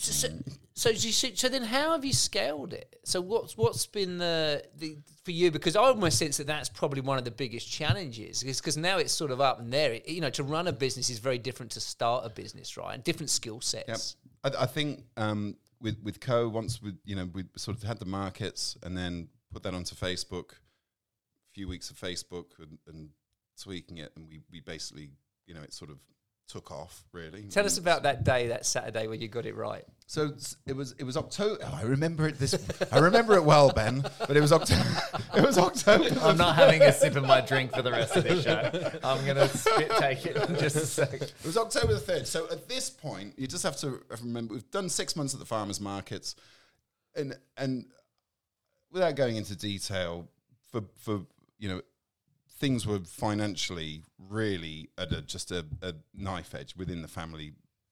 [0.03, 0.29] So,
[0.75, 2.99] so, so, so then, how have you scaled it?
[3.05, 5.51] So, what's what's been the, the for you?
[5.51, 9.13] Because I almost sense that that's probably one of the biggest challenges, because now it's
[9.13, 9.93] sort of up and there.
[9.93, 12.95] It, you know, to run a business is very different to start a business, right?
[12.95, 14.17] And different skill sets.
[14.45, 14.55] Yep.
[14.55, 17.99] I, I think um, with with Koh once we you know we sort of had
[17.99, 23.11] the markets and then put that onto Facebook, a few weeks of Facebook and, and
[23.63, 25.11] tweaking it, and we we basically
[25.47, 25.99] you know it sort of
[26.53, 27.45] took off really.
[27.45, 29.85] Tell us about that day, that Saturday, when you got it right.
[30.07, 30.33] So
[30.67, 31.59] it was it was October.
[31.65, 32.55] Oh, I remember it this.
[32.93, 34.05] I remember it well, Ben.
[34.19, 34.85] But it was October.
[35.37, 36.15] it was October.
[36.21, 38.71] I'm not having a sip of my drink for the rest of this show.
[39.03, 41.23] I'm gonna spit take it in just a second.
[41.23, 42.27] It was October the third.
[42.27, 45.47] So at this point, you just have to remember we've done six months at the
[45.47, 46.37] farmers markets,
[47.17, 47.87] and and
[48.91, 50.29] without going into detail,
[50.71, 51.23] for for
[51.59, 51.81] you know,
[52.63, 57.49] things were financially really at a, just a, a knife edge within the family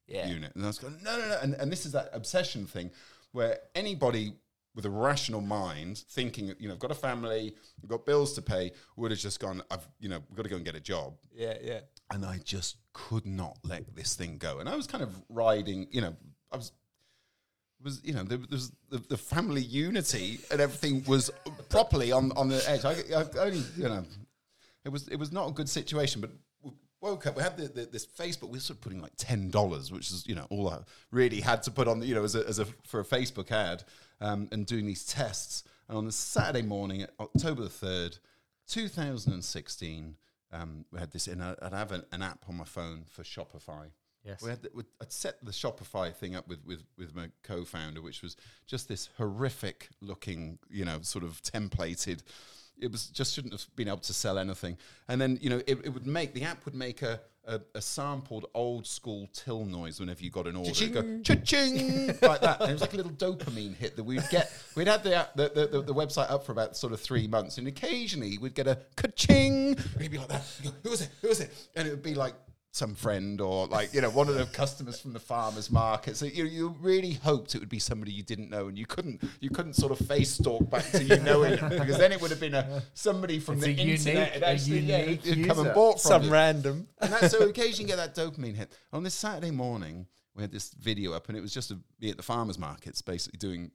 [0.06, 0.28] Yeah.
[0.28, 2.90] unit, and I was going no no no, and, and this is that obsession thing
[3.33, 4.35] where anybody
[4.76, 7.42] with a rational mind thinking you know I've got a family,
[7.83, 10.52] I've got bills to pay, would have just gone I've you know we've got to
[10.54, 11.80] go and get a job Yeah, yeah.
[12.12, 14.52] and I just could not let this thing go.
[14.61, 16.14] And I was kind of riding, you know,
[16.52, 16.70] I was
[17.83, 21.24] was you know there was the, the family unity and everything was
[21.68, 22.85] properly on on the edge.
[22.85, 24.04] I, I only you know
[24.85, 26.31] it was it was not a good situation, but.
[26.62, 27.35] we Woke up.
[27.35, 28.51] We had the, the, this Facebook.
[28.51, 31.40] We were sort of putting like ten dollars, which is you know all I really
[31.40, 33.85] had to put on you know as a, as a for a Facebook ad,
[34.21, 35.64] um, and doing these tests.
[35.88, 38.19] And on the Saturday morning, October the third,
[38.69, 40.16] two thousand and sixteen,
[40.53, 41.27] um, we had this.
[41.27, 43.87] And I- I'd have an, an app on my phone for Shopify.
[44.23, 44.43] Yes.
[44.43, 48.21] We had the, I'd set the Shopify thing up with, with, with my co-founder, which
[48.21, 52.21] was just this horrific looking, you know, sort of templated.
[52.83, 54.77] It was just shouldn't have been able to sell anything.
[55.09, 57.81] And then, you know, it, it would make the app would make a, a, a
[57.81, 60.71] sampled old school till noise whenever you got an order.
[60.71, 62.61] It'd go cha-ching like that.
[62.61, 64.53] And it was like a little dopamine hit that we'd get.
[64.77, 67.27] We'd had the, app, the, the, the, the website up for about sort of three
[67.27, 70.45] months, and occasionally we'd get a ka-ching, it'd be like that.
[70.83, 71.09] Who was it?
[71.23, 71.51] Who was it?
[71.75, 72.35] And it would be like
[72.72, 76.16] some friend or like you know one of the customers from the farmers market.
[76.16, 79.22] So you you really hoped it would be somebody you didn't know, and you couldn't
[79.40, 82.30] you couldn't sort of face stalk back to you knowing it because then it would
[82.30, 84.37] have been a somebody from It's the a unique- internet.
[84.37, 85.74] It a actually, yeah, unique it'd come and user.
[85.74, 86.30] bought from Some you.
[86.30, 86.88] random.
[87.00, 88.72] And that, so occasionally you get that dopamine hit.
[88.92, 90.06] On this Saturday morning,
[90.37, 93.02] we had this video up, and it was just a, me at the farmers markets,
[93.02, 93.72] basically doing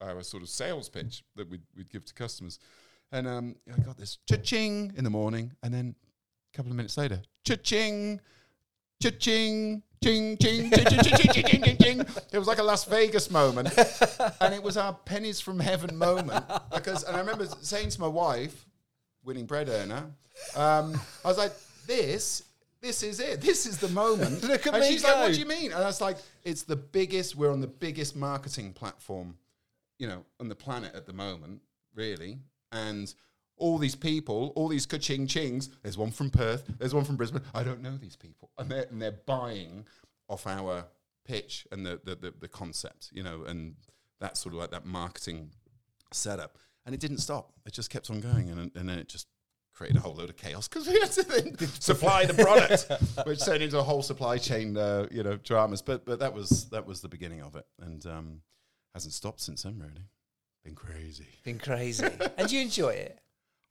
[0.00, 2.60] our sort of sales pitch that we'd, we'd give to customers.
[3.10, 5.96] And um, I got this cha-ching in the morning, and then
[6.52, 8.20] a couple of minutes later, cha-ching,
[9.00, 12.00] cha-ching, ching, ching, ching, ching, ching, ching, ching, ching, ching, ching.
[12.30, 13.70] It was like a Las Vegas moment,
[14.40, 16.44] and it was our pennies from heaven moment.
[16.72, 18.66] Because, and I remember saying to my wife,
[19.24, 20.10] winning bread earner,
[20.56, 21.52] um, I was like,
[21.86, 22.42] this.
[22.80, 23.40] This is it.
[23.40, 24.42] This is the moment.
[24.44, 25.22] Look at and me she's like, go.
[25.22, 27.34] "What do you mean?" And I was like, "It's the biggest.
[27.34, 29.36] We're on the biggest marketing platform,
[29.98, 31.60] you know, on the planet at the moment,
[31.96, 32.38] really.
[32.70, 33.12] And
[33.58, 35.68] all these people, all these ka-ching chings.
[35.82, 36.64] There's one from Perth.
[36.78, 37.42] There's one from Brisbane.
[37.54, 39.86] I don't know these people, and they're and they're buying
[40.28, 40.86] off our
[41.24, 43.74] pitch and the the, the, the concept, you know, and
[44.20, 45.50] that sort of like that marketing
[46.12, 46.58] setup.
[46.86, 47.52] And it didn't stop.
[47.66, 49.26] It just kept on going, and and then it just
[49.74, 52.90] created a whole load of chaos because we had to then supply the product,
[53.26, 55.82] which turned into a whole supply chain, uh, you know, dramas.
[55.82, 58.40] But but that was that was the beginning of it, and um,
[58.94, 59.78] hasn't stopped since then.
[59.78, 60.06] Really,
[60.64, 61.26] been crazy.
[61.44, 62.06] Been crazy.
[62.36, 63.20] and you enjoy it?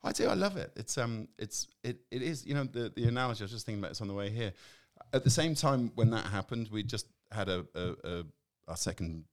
[0.02, 0.28] I do.
[0.28, 0.72] I love it.
[0.76, 2.46] It's um, it's it it is.
[2.46, 4.52] You know, the the analogy I was just thinking about this on the way here.
[5.12, 8.24] At the same time, when that happened, we just had a, a, a
[8.68, 9.24] our second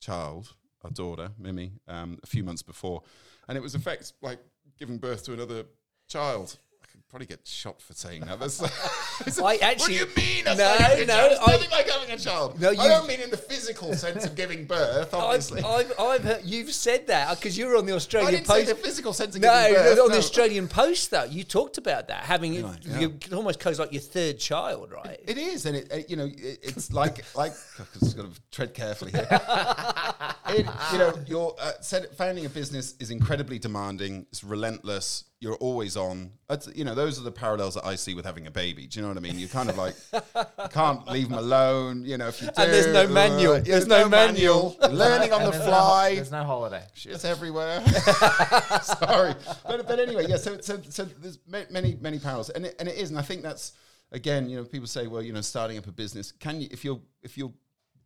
[0.00, 3.02] child, our daughter Mimi, um, a few months before,
[3.48, 4.38] and it was effect like
[4.78, 5.64] giving birth to another
[6.08, 6.58] child.
[6.96, 8.38] I probably get shot for saying that.
[8.38, 8.60] That's,
[9.40, 10.44] I actually- What do you mean?
[10.44, 11.26] That's No, like having no.
[11.26, 12.60] It's I- nothing like having a child.
[12.60, 15.12] No, I you- don't mean in the physical sense of giving birth.
[15.12, 18.32] Obviously, I've, I've, I've heard, you've said that because you were on the I Australian
[18.32, 18.68] didn't say Post.
[18.68, 19.96] the physical sense of no, giving birth.
[19.96, 20.18] No, on the.
[20.18, 22.98] Australian Post though, you talked about that having it, Right, yeah.
[23.00, 25.20] you it almost goes like your third child, right?
[25.26, 28.40] It is, and it, uh, you know, it, it's like like I've just got to
[28.50, 29.26] tread carefully here.
[30.48, 31.72] it, you know, your uh,
[32.16, 34.26] founding a business is incredibly demanding.
[34.30, 35.24] It's relentless.
[35.44, 36.30] You're always on.
[36.48, 38.86] That's, you know, those are the parallels that I see with having a baby.
[38.86, 39.38] Do you know what I mean?
[39.38, 39.94] You kind of like
[40.72, 42.06] can't leave them alone.
[42.06, 43.54] You know, if you do, And there's no uh, manual.
[43.56, 44.74] yeah, There's no manual.
[44.80, 46.14] Learning on the And there's no fly.
[46.14, 46.82] there's no holiday.
[46.94, 47.84] Shit's everywhere.
[48.82, 49.34] Sorry,
[49.66, 50.38] but but anyway, yeah.
[50.38, 53.42] So so so there's many many parallels, and it, and it is, and I think
[53.42, 53.72] that's
[54.12, 56.86] again, you know, people say, well, you know, starting up a business, can you if
[56.86, 57.52] you're if you're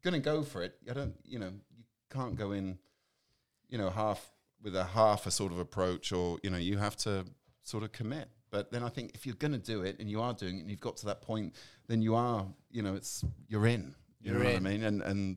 [0.03, 2.79] gonna go for it, I don't, you know, you can't go in,
[3.68, 4.27] you know, half
[4.62, 7.24] with a half a sort of approach, or you know, you have to
[7.62, 8.28] sort of commit.
[8.50, 10.70] But then I think if you're gonna do it and you are doing it, and
[10.70, 11.54] you've got to that point,
[11.86, 13.94] then you are, you know, it's you're in.
[14.20, 14.62] You You're know in.
[14.62, 14.82] what I mean?
[14.84, 15.36] And and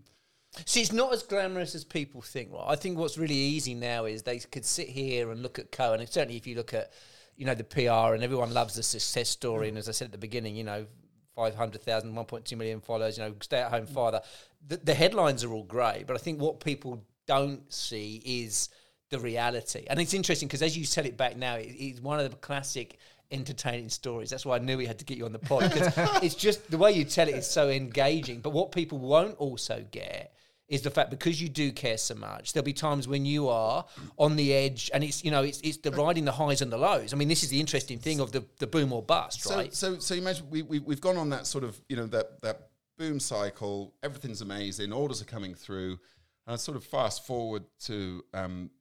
[0.66, 2.52] See, it's not as glamorous as people think.
[2.52, 2.66] Right?
[2.68, 5.94] I think what's really easy now is they could sit here and look at Koh,
[5.94, 6.92] and certainly if you look at,
[7.38, 9.70] you know, the PR and everyone loves the success story.
[9.70, 10.86] And as I said at the beginning, you know,
[11.36, 13.94] 500,000, 1.2 million followers, you know, stay at home mm.
[13.94, 14.22] father.
[14.68, 18.70] The, the headlines are all great, but I think what people don't see is
[19.12, 19.86] the reality.
[19.90, 22.36] And it's interesting because as you tell it back now, it, it's one of the
[22.38, 22.98] classic
[23.32, 24.30] entertaining stories.
[24.30, 25.94] That's why I knew we had to get you on the pod because
[26.24, 28.40] it's just the way you tell it is so engaging.
[28.40, 30.34] But what people won't also get
[30.68, 33.86] is the fact because you do care so much, there'll be times when you are
[34.18, 36.78] on the edge, and it's you know it's it's the riding the highs and the
[36.78, 37.14] lows.
[37.14, 39.74] I mean, this is the interesting thing of the the boom or bust, so, right?
[39.74, 42.42] So, so you imagine we, we we've gone on that sort of you know that
[42.42, 43.94] that boom cycle.
[44.02, 44.94] Everything's amazing.
[44.94, 46.00] Orders are coming through.
[46.48, 48.72] And I sort of fast forward to um,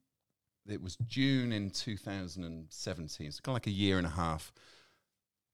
[0.68, 3.27] it was June in 2017.
[3.27, 4.53] It's kind of like a year and a half,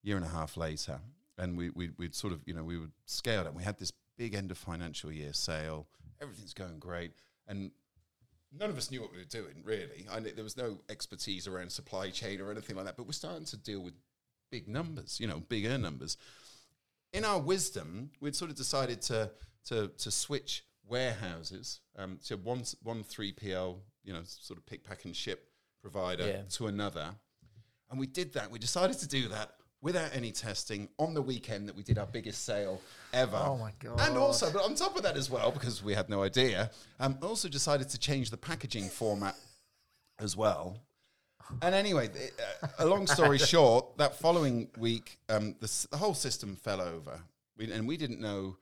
[0.03, 1.01] year and a half later,
[1.39, 3.55] and we we we'd sort of you know we were scaled up.
[3.55, 5.87] We had this big end of financial year sale.
[6.21, 7.13] Everything's going great,
[7.47, 7.71] and
[8.53, 10.07] none of us knew what we were doing really.
[10.11, 12.97] I there was no expertise around supply chain or anything like that.
[12.97, 13.95] But we're starting to deal with
[14.51, 16.17] big numbers, you know, bigger numbers.
[17.13, 19.31] In our wisdom, we'd sort of decided to
[19.67, 24.83] to to switch warehouses, um, so one one three PL, you know, sort of pick,
[24.85, 25.51] pack, and ship
[25.83, 26.43] provider Yeah.
[26.51, 27.15] to another,
[27.91, 28.51] and we did that.
[28.51, 32.07] We decided to do that without any testing on the weekend that we did our
[32.07, 32.81] biggest sale
[33.13, 33.37] ever.
[33.37, 34.01] Oh my God.
[34.01, 37.19] And also, but on top of that as well, because we had no idea, um,
[37.23, 39.37] also decided to change the packaging format
[40.19, 40.81] as well.
[41.63, 45.99] And anyway, th- uh, a long story short, that following week, um, the, s- the
[45.99, 47.21] whole system fell over,
[47.57, 48.57] we, and we didn't know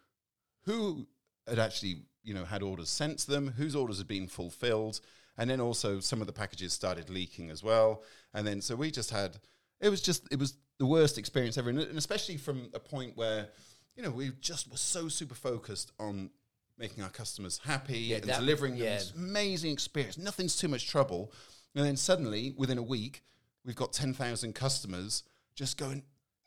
[0.65, 1.07] who
[1.49, 5.01] had actually, you know, had orders sent to them, whose orders had been fulfilled,
[5.37, 8.03] and then also some of the packages started leaking as well.
[8.33, 9.39] And then so we just had,
[9.81, 13.17] it was just, it was the worst experience ever, and and especially from a point
[13.17, 13.49] where,
[13.97, 16.31] you know, we just were so super focused on
[16.79, 20.19] making our customers happy and that- delivering them this amazing experience.
[20.19, 21.33] Nothing's too much trouble.
[21.77, 23.23] And then suddenly, within a week,
[23.65, 25.23] we've got 10,000 customers
[25.55, 26.03] just going,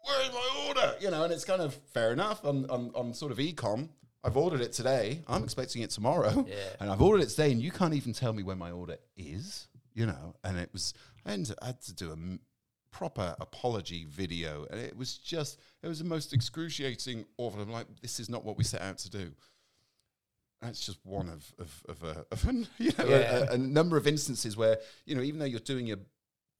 [0.06, 0.96] Where's my order?
[1.02, 3.90] You know, and it's kind of fair enough on, on, on sort of ecom.
[4.24, 5.22] I've ordered it today.
[5.28, 6.46] I'm expecting it tomorrow.
[6.48, 6.56] Yeah.
[6.80, 9.68] And I've ordered it today, and you can't even tell me when my order is,
[9.94, 10.36] you know.
[10.44, 10.94] And it was,
[11.26, 12.40] I had to, I had to do a m-
[12.92, 14.66] proper apology video.
[14.72, 17.62] And it was just, it was the most excruciating, awful.
[17.62, 19.32] I'm like, this is not what we set out to do
[20.60, 22.44] that's just one of of, of, uh, a, of
[22.80, 23.46] you know, Yeah.
[23.50, 26.00] a, a number of instances where you know even though you're doing your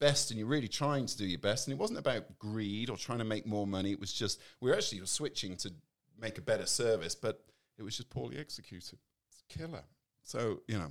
[0.00, 2.96] best and you're really trying to do your best and it wasn't about greed or
[2.96, 5.72] trying to make more money it was just we are actually switching to
[6.20, 7.44] make a better service but
[7.78, 8.98] it was just poorly executed
[9.30, 9.82] it's a killer
[10.22, 10.90] so you know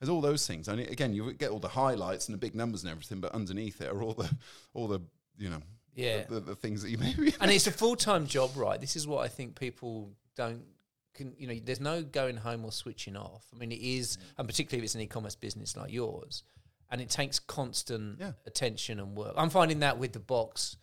[0.00, 2.82] there's all those things and again you get all the highlights and the big numbers
[2.82, 4.30] and everything but underneath it are all the
[4.74, 5.00] all the
[5.38, 5.62] you know
[5.94, 6.24] Yeah.
[6.28, 8.80] the, the, the things that you maybe and it's a full time job, right?
[8.80, 10.62] This is what I think people don't.
[11.14, 13.44] Can, you know, there's no going home or switching off.
[13.52, 16.44] I mean, it is, and particularly if it's an e-commerce business like yours,
[16.92, 18.32] and it takes constant Yeah.
[18.46, 19.34] attention and work.
[19.36, 20.76] I'm finding that with the box,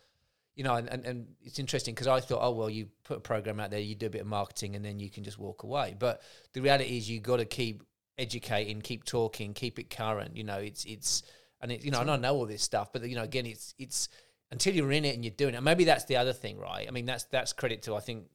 [0.55, 3.21] you know, and, and, and it's interesting because I thought, oh well, you put a
[3.21, 5.63] program out there, you do a bit of marketing, and then you can just walk
[5.63, 5.95] away.
[5.97, 6.21] But
[6.53, 7.83] the reality is, you got to keep
[8.17, 10.37] educating, keep talking, keep it current.
[10.37, 11.23] You know, it's it's
[11.61, 13.75] and it, you know, and I know all this stuff, but you know, again, it's
[13.77, 14.09] it's
[14.51, 15.57] until you're in it and you're doing it.
[15.57, 16.87] And maybe that's the other thing, right?
[16.87, 18.25] I mean, that's that's credit to I think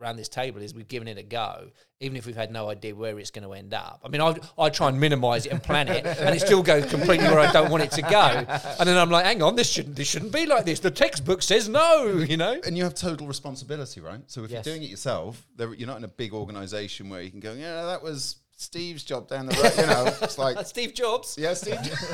[0.00, 1.68] around this table is we've given it a go,
[2.00, 4.00] even if we've had no idea where it's going to end up.
[4.04, 6.84] I mean, I I try and minimise it and plan it, and it still goes
[6.86, 8.44] completely where I don't want it to go.
[8.78, 10.80] And then I'm like, hang on, this shouldn't this shouldn't be like this.
[10.80, 12.60] The textbook says no, you know.
[12.66, 14.20] and you have total responsibility, right?
[14.26, 14.66] So if Yes.
[14.66, 17.84] you're doing it yourself, you're not in a big organization where you can go, yeah,
[17.86, 19.72] that was Steve's job down the road.
[19.76, 21.36] You know, it's like, Steve Jobs.
[21.38, 21.78] yeah, Steve.
[21.82, 22.10] Jobs.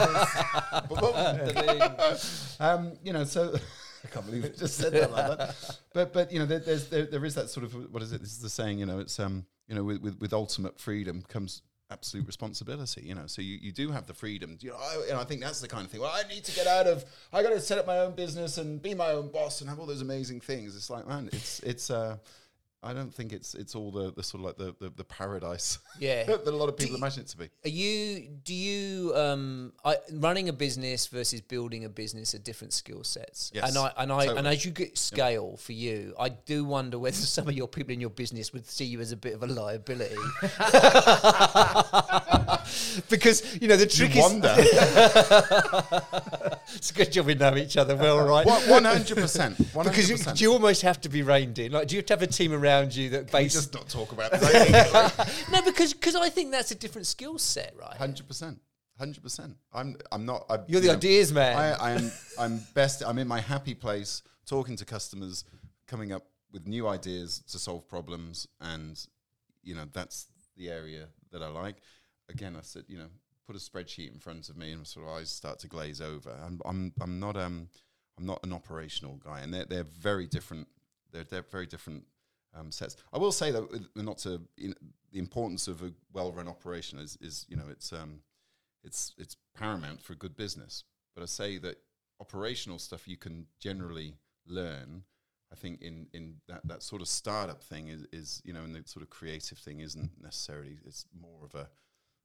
[2.61, 3.55] um, you know, so
[4.05, 5.79] I can't believe it just said that like that.
[5.93, 8.21] But but you know, there, there's there, there is that sort of what is it?
[8.21, 8.79] This is the saying.
[8.79, 13.15] You know, it's um, you know, with with, with ultimate freedom comes absolute responsibility you
[13.15, 15.61] know so you, you do have the freedom you know I, and I think that's
[15.61, 17.77] the kind of thing well I need to get out of I got to set
[17.77, 20.75] up my own business and be my own boss and have all those amazing things
[20.75, 22.17] it's like man it's it's uh
[22.85, 25.79] I don't think it's it's all the, the sort of like the the, the paradise
[26.01, 26.25] Yeah.
[26.25, 27.49] that a lot of people you- imagine it to be.
[27.65, 28.29] Are you?
[28.45, 29.15] Do you?
[29.15, 33.53] Um, I, running a business versus building a business are different skill sets.
[33.55, 36.99] Yes, and I and I and as you get scale for you, I do wonder
[36.99, 39.45] whether some of your people in your business would see you as a bit of
[39.45, 40.17] a liability.
[43.09, 44.55] because you know the trick You is wonder.
[46.75, 48.45] it's a good job we know each other well, right?
[48.47, 49.57] One hundred percent.
[49.73, 51.71] Because you, do you almost have to be reined in?
[51.73, 53.53] Like, do you have to have a team around you that We base?
[53.53, 55.49] just not talk about this.
[55.51, 57.97] no, because because I think that's a different skill set, right?
[57.97, 58.61] Hundred percent.
[58.99, 59.57] Hundred percent.
[59.73, 59.97] I'm.
[60.11, 60.47] I'm not.
[60.51, 61.57] I, You're the you know, ideas man.
[61.57, 62.13] I, I'm.
[62.39, 63.03] I'm best.
[63.07, 65.45] I'm in my happy place, talking to customers,
[65.87, 69.05] coming up with new ideas to solve problems, and
[69.63, 71.77] you know that's the area that I like.
[72.29, 73.09] Again, I said, you know,
[73.47, 76.31] put a spreadsheet in front of me, and sort of eyes start to glaze over.
[76.45, 76.61] I'm.
[76.65, 76.93] I'm.
[77.01, 77.37] I'm not.
[77.37, 77.69] Um.
[78.19, 80.69] I'm not an operational guy, and they're they're very different.
[81.13, 82.05] They're they're very different
[82.55, 82.97] um, sets.
[83.13, 84.75] I will say with- not to in,
[85.13, 88.21] the importance of a well-run operation is is you know it's um
[88.85, 90.85] it's it's paramount for a good business.
[91.15, 91.77] But I say that
[92.21, 94.15] operational stuff you can generally
[94.47, 95.05] learn.
[95.53, 98.75] I think in in that that sort of startup thing is is you know, and
[98.75, 100.79] the sort of creative thing isn't necessarily.
[100.87, 101.69] It's more of a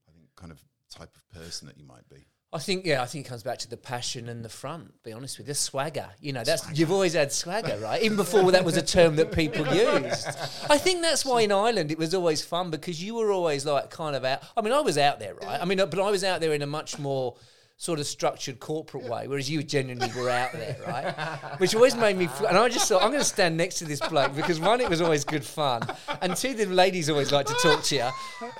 [0.08, 2.26] I think kind of type of person that you might be.
[2.50, 5.02] I think yeah, I think it comes back to the passion and the front.
[5.02, 6.08] Be honest with you, the swagger.
[6.18, 8.02] You know, that's you've always had swagger, right?
[8.02, 10.28] Even before that was a term that people used.
[10.70, 13.90] I think that's why in Ireland it was always fun because you were always like
[13.90, 14.42] kind of out.
[14.56, 15.60] I mean, I was out there, right?
[15.60, 17.36] I mean, but I was out there in a much more
[17.80, 21.12] sort of structured corporate way, whereas you genuinely were out there, right?
[21.60, 22.26] Which always made me.
[22.26, 24.80] Fl- and I just thought I'm going to stand next to this bloke because one,
[24.80, 25.82] it was always good fun,
[26.20, 28.08] and two, the ladies always like to talk to you.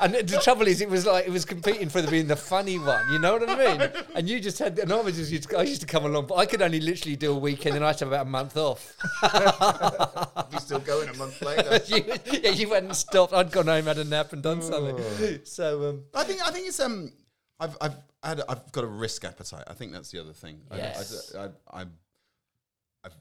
[0.00, 2.78] And the trouble is, it was like it was competing for the being the funny
[2.78, 3.04] one.
[3.12, 3.90] You know what I mean?
[4.14, 4.78] And you just had.
[4.78, 5.32] And I was just.
[5.32, 7.74] used to- I used to come along, but I could only literally do a weekend,
[7.74, 8.94] and I had to have about a month off.
[10.52, 11.80] Be still going a month later.
[11.86, 12.04] you,
[12.40, 13.32] yeah, you hadn't stopped.
[13.32, 15.40] I'd gone home, had a nap, and done something.
[15.44, 15.88] So.
[15.88, 17.12] Um, I think I think it's um
[17.60, 19.64] I've I've had I've got a risk appetite.
[19.66, 20.60] I think that's the other thing.
[20.70, 21.34] I- I- Yes.
[21.34, 21.50] I, I,
[21.80, 21.84] I,
[23.04, 23.16] have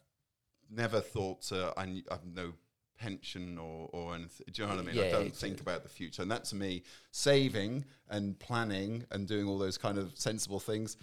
[0.69, 2.53] never thought uh, I kn- I've no
[2.99, 4.45] pension or or anything.
[4.51, 4.95] Do you know what I mean?
[4.95, 9.27] Yeah, I don't think about the future, and that to me, saving and planning and
[9.27, 10.97] doing all those kind of sensible things,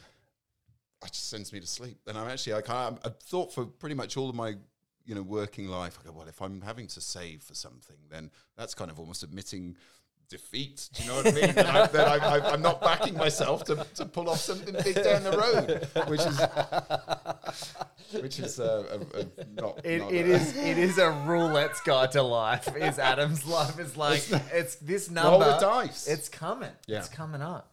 [1.05, 1.99] it just sends me to sleep.
[2.07, 4.55] And I'm actually I kind of, I've thought for pretty much all of my
[5.07, 5.99] you know working life.
[6.01, 9.22] I go well if I'm having to save for something, then that's kind of almost
[9.22, 9.76] admitting
[10.39, 10.89] defeat.
[10.95, 11.55] Do you know what I mean?
[11.55, 14.97] that I, that I, I, I'm not backing myself to, to pull off something big
[15.03, 19.26] down the road, which is which is uh, a, a
[19.61, 19.80] not.
[19.85, 22.68] It, not it a- is it is a roulette's guide to life.
[22.76, 23.78] Is Adam's life?
[23.78, 24.22] is like
[24.53, 25.30] it's this number.
[25.30, 26.07] Roll the dice.
[26.09, 26.70] It's coming.
[26.87, 26.99] Yeah.
[26.99, 27.70] It's coming up.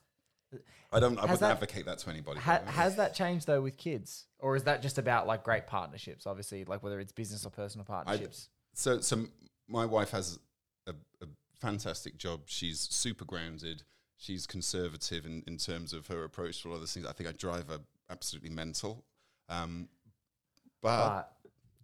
[0.94, 1.18] I don't.
[1.18, 2.40] I Has wouldn't that- advocate that to anybody.
[2.42, 6.28] Ha- has that changed though with kids, or is that just about like great partnerships?
[6.28, 8.50] Obviously, like whether it's business or personal partnerships.
[8.74, 9.26] so so
[9.68, 10.38] my wife has
[11.62, 12.42] fantastic job.
[12.48, 13.84] She's super grounded.
[14.18, 17.06] She's conservative in, in terms of her approach to all other things.
[17.06, 19.04] I think I drive her absolutely mental.
[19.50, 19.88] Um,
[20.82, 21.32] but, but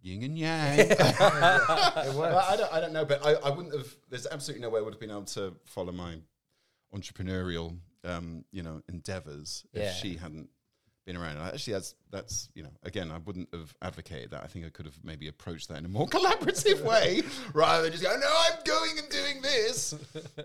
[0.02, 0.78] yin and yang.
[0.80, 2.46] it Well, works.
[2.48, 3.88] I don't, I don't know, but I, I wouldn't have.
[4.08, 6.16] There's absolutely no way I would have been able to follow my
[6.94, 9.84] entrepreneurial, um, you know, endeavors Yeah.
[9.90, 10.48] if she hadn't
[11.08, 11.38] been around.
[11.38, 14.44] Actually, that's that's you know, again, I wouldn't have advocated that.
[14.44, 17.22] I think I could have maybe approached that in a more collaborative way
[17.54, 19.94] rather than just go, "No, I'm going and doing this,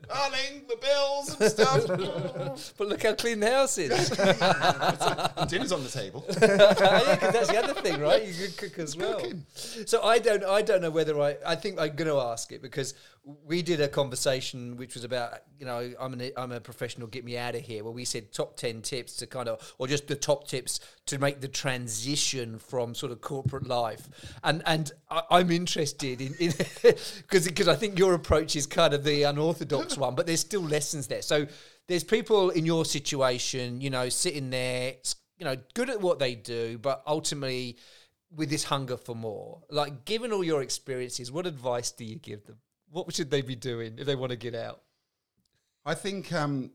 [0.07, 4.09] darling, the bills and stuff." but look how clean the house is.
[5.49, 6.25] dinner's on the table.
[6.29, 8.25] yeah, because that's the other thing, right?
[8.25, 9.19] You could cook as well.
[9.19, 9.45] Cooking.
[9.53, 11.35] So I don't, I don't know whether I.
[11.45, 12.93] I think I'm going to ask it because
[13.25, 17.23] we did a conversation which was about, you know, I'm an, I'm a professional, get
[17.23, 17.83] me out of here.
[17.83, 21.17] Where we said top ten tips to kind of, or just the top tips to
[21.17, 24.09] make the transition from sort of corporate life.
[24.43, 29.05] And and I, I'm interested in because because I think your approach is kind of
[29.05, 31.21] the unorthodox one, but there's still lessons there.
[31.21, 31.47] So
[31.87, 34.95] there's people in your situation, you know, sitting there,
[35.37, 37.77] you know, good at what they do, but ultimately
[38.35, 39.61] with this hunger for more.
[39.69, 42.57] Like, given all your experiences, what advice do you give them?
[42.93, 44.83] What should they be doing if they want to get out?
[45.83, 46.69] I think um,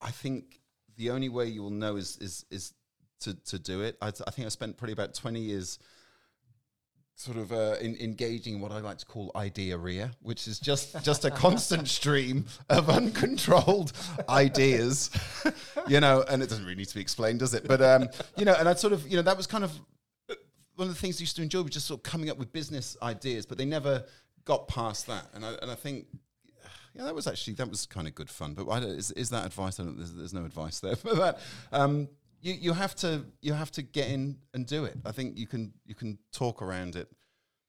[0.00, 0.60] I think
[0.96, 2.72] the only way you will know is is is
[3.20, 3.98] to to do it.
[4.00, 5.78] I, I think I spent probably about twenty years
[7.16, 11.04] sort of uh, in, engaging in what I like to call idearia, which is just
[11.04, 13.92] just a constant stream of uncontrolled
[14.26, 15.10] ideas,
[15.86, 16.24] you know.
[16.30, 17.68] And it doesn't really need to be explained, does it?
[17.68, 18.08] But um,
[18.38, 19.78] you know, and I sort of you know that was kind of
[20.76, 22.52] one of the things I used to enjoy was just sort of coming up with
[22.52, 24.04] business ideas, but they never
[24.48, 25.26] got past that.
[25.34, 26.06] And I and I think
[26.94, 28.54] yeah, that was actually that was kind of good fun.
[28.54, 29.78] But I don't, is is that advice?
[29.78, 31.38] I don't, there's, there's no advice there for that.
[31.70, 32.08] Um,
[32.40, 34.96] you you have to you have to get in and do it.
[35.04, 37.08] I think you can you can talk around it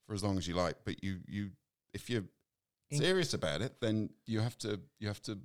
[0.08, 1.52] for as long as you like, but you you
[1.94, 2.24] if you're
[2.92, 5.38] serious about it, then you have to you have to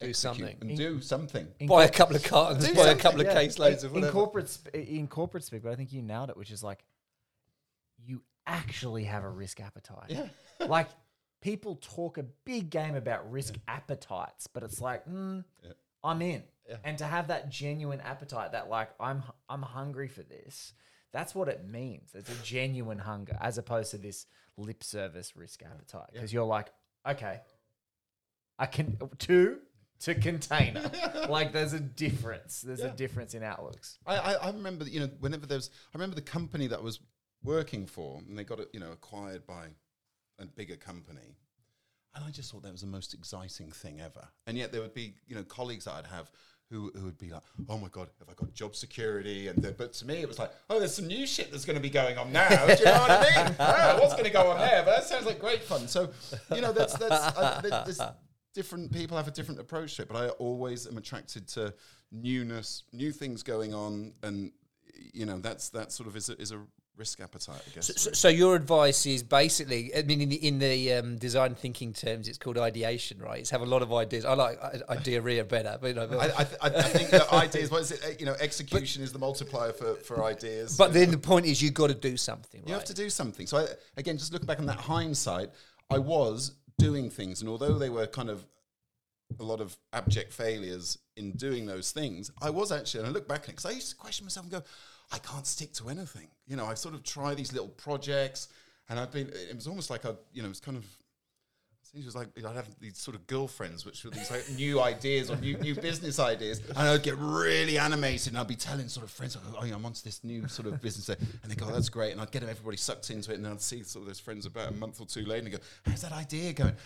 [0.00, 0.56] Do something.
[0.60, 1.48] and do something.
[1.66, 3.34] Buy a couple of cartons, Do buy a something, couple of Yeah.
[3.42, 6.36] caseloads of in, in corporate sp- in corporate speak, but I think you nailed it,
[6.36, 6.84] which is like
[7.98, 10.08] you actually have a risk appetite.
[10.10, 10.28] Yeah.
[10.66, 10.88] like
[11.40, 15.44] people talk a big game about risk appetites, but it's like, mm,
[16.02, 16.42] I'm in.
[16.84, 20.74] And to have that genuine appetite, that like I'm I'm hungry for this.
[21.12, 22.10] That's what it means.
[22.14, 24.26] It's a genuine hunger, as opposed to this
[24.58, 26.10] lip service risk appetite.
[26.12, 26.70] Because you're like,
[27.08, 27.40] okay,
[28.58, 29.60] I can two
[30.00, 30.90] to container.
[31.28, 32.60] like there's a difference.
[32.60, 33.98] There's a difference in outlooks.
[34.06, 37.00] I, I, I remember, you know, whenever there's I remember the company that I was
[37.42, 39.68] working for, and they got it, you know, acquired by
[40.38, 41.36] a bigger company,
[42.14, 44.26] and I just thought that was the most exciting thing ever.
[44.46, 46.30] And yet there would be, you know, colleagues that I'd have
[46.70, 49.72] who, who would be like, "Oh my god, have I got job security?" And the,
[49.72, 51.90] but to me, it was like, "Oh, there's some new shit that's going to be
[51.90, 53.56] going on now." Do you know what I mean?
[53.60, 54.82] oh, what's going to go on there?
[54.84, 55.88] But that sounds like great fun.
[55.88, 56.10] So,
[56.54, 58.00] you know, that's that's uh, there's
[58.54, 61.72] different people have a different approach to it, but I always am attracted to
[62.12, 64.52] newness, new things going on, and
[65.14, 66.60] you know, that's that sort of is a, is a
[66.98, 67.92] risk appetite, I guess.
[67.96, 71.92] So, so your advice is basically, I mean, in the, in the um, design thinking
[71.92, 73.38] terms, it's called ideation, right?
[73.38, 74.24] It's have a lot of ideas.
[74.24, 77.70] I like idea better, but you know, but, I, I, th- I think that ideas,
[77.70, 78.04] what is it?
[78.04, 80.76] uh, You know, execution is the multiplier for, for ideas.
[80.76, 82.62] but then the point is, you've got to do something.
[82.66, 83.46] You have to do something.
[83.46, 85.50] So I, again, just looking back on that hindsight,
[85.90, 88.44] I was doing things, and although they were kind of
[89.38, 93.28] a lot of abject failures in doing those things, I was actually, and I look
[93.28, 94.62] back at it because I used to question myself and go,
[95.10, 96.28] I can't stick to anything.
[96.46, 98.48] You know, I sort of try these little projects,
[98.88, 99.28] and I've been.
[99.28, 100.84] It was almost like I, you know, it was kind of.
[101.94, 105.30] It was like I'd have these sort of girlfriends, which were these like new ideas
[105.30, 109.04] or new, new business ideas, and I'd get really animated, and I'd be telling sort
[109.04, 111.72] of friends, "Oh, yeah, I'm onto this new sort of business," and they go, oh,
[111.72, 114.08] "That's great," and I'd get everybody sucked into it, and then I'd see sort of
[114.08, 116.76] those friends about a month or two later, and go, "How's that idea going?"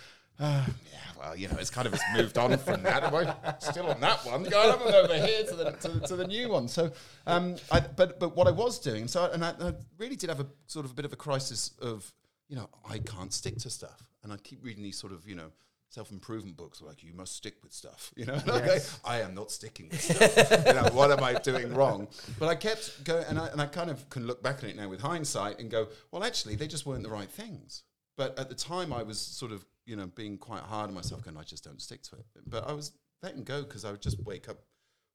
[0.43, 3.05] Uh, yeah, well, you know, it's kind of it's moved on from that.
[3.05, 4.43] Am I still on that one?
[4.45, 4.73] Go
[5.03, 6.69] over here to the to, the- to the new one.
[6.69, 6.91] So,
[7.27, 10.41] um, I, but but what I was doing, so and I, I really did have
[10.41, 12.13] a sort of a bit of a crisis of
[12.53, 14.03] you know, I can't stick to stuff.
[14.23, 15.53] And I keep reading these sort of, you know,
[15.89, 18.13] self improvement books like, you must stick with stuff.
[18.15, 20.67] You know, And I I am not sticking with stuff.
[20.67, 22.09] you know, what am I doing wrong?
[22.39, 24.77] But I kept going, and I, and I kind of can look back on it
[24.77, 27.85] now with hindsight and go, well, actually, they just weren't the right things.
[28.19, 31.25] But at the time, I was sort of, you know, being quite hard on myself,
[31.25, 32.25] going, I just don't stick to it.
[32.47, 34.59] But I was letting go because I would just wake up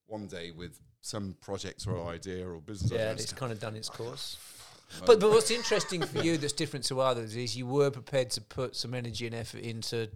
[0.07, 2.91] one day with some project or idea or business.
[2.91, 4.37] Yeah, it's kind of done its course.
[5.05, 8.41] But but what's interesting for you that's different to others is you were prepared to
[8.41, 10.09] put some energy and effort into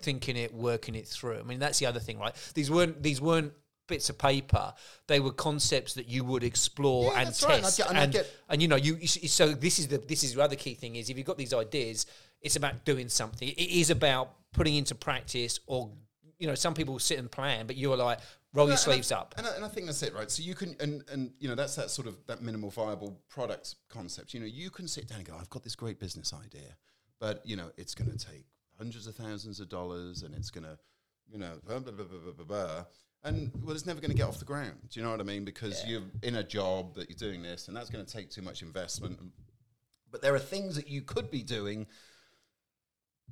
[0.00, 1.38] thinking it, working it through.
[1.38, 2.34] I mean, that's the other thing, right?
[2.54, 3.52] These weren't these weren't
[3.90, 4.72] bits of paper;
[5.06, 7.54] they were concepts that you would explore Yeah, and that's right.
[7.56, 7.76] And test.
[7.76, 8.24] get- And and I
[8.54, 10.96] and, you know, you you so this is the this is the other key thing
[10.96, 12.06] is if you've got these ideas,
[12.40, 13.48] it's about doing something.
[13.48, 15.90] It is about putting into practice, or
[16.38, 18.20] you know, some people sit and plan, but you're like
[18.54, 19.34] roll your and I- sleeves up.
[19.36, 20.30] And I, and I think that's it, right?
[20.30, 23.74] So you can, and and you know, that's that sort of that minimal viable product
[23.90, 24.32] concept.
[24.34, 26.76] You know, you can sit down and go, I've got this great business idea,
[27.20, 28.46] but you know, it's going to take
[28.78, 30.78] hundreds of thousands of dollars, and it's going to,
[31.32, 32.84] you know, blah, blah, blah, blah, blah, blah,
[33.24, 34.78] and well, it's never going to get off the ground.
[34.90, 35.44] Do you know what I mean?
[35.44, 38.42] Because you're in a job that you're doing this, and that's going to take too
[38.42, 39.18] much investment.
[40.10, 41.86] But there are things that you could be doing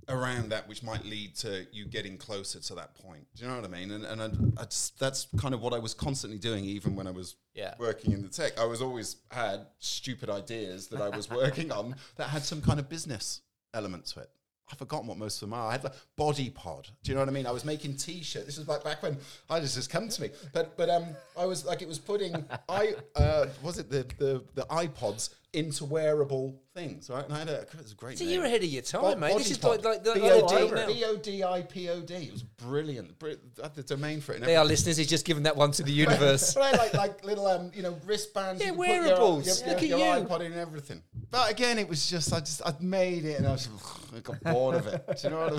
[0.09, 3.27] around that which might lead to you getting closer to that point.
[3.35, 3.91] Do you know what I mean?
[3.91, 7.07] And and I, I just, that's kind of what I was constantly doing, even when
[7.07, 7.75] I was Yeah.
[7.79, 8.59] working in the tech.
[8.59, 12.79] I was always had stupid ideas that I was working on that had some kind
[12.79, 13.41] of business
[13.75, 14.31] element to it.
[14.71, 15.69] I've forgotten what most of them are.
[15.69, 16.91] I had like BodiPod.
[17.03, 17.47] Do you know what I mean?
[17.47, 18.47] I was making T-shirts.
[18.47, 19.17] This was like back when
[19.49, 20.31] I just just come to me.
[20.53, 21.07] But but um,
[21.39, 25.85] I was like it was putting I uh, was it the the the iPods into
[25.85, 27.25] wearable things, right?
[27.25, 28.19] And I had a, it was a great.
[28.19, 28.35] So name.
[28.35, 29.37] you're ahead of your time, Bo- mate.
[29.39, 30.87] This is like, like, like B-O-D OD.
[30.87, 32.15] B-O-D-I-P-O-D.
[32.15, 33.19] It was brilliant.
[33.19, 34.43] Bri- I had the domain for it.
[34.43, 34.97] They are listeners.
[34.97, 36.55] He's just given that one to the universe.
[36.55, 38.61] but I like like little um you know wristbands.
[38.61, 39.61] Yeah, you can put your- wearables.
[39.61, 40.05] Your, Look at your you.
[40.05, 41.03] iPod in and everything.
[41.31, 43.69] But again, it was just I just I made it and I was
[44.17, 45.05] I got bored of it.
[45.07, 45.53] Do you know what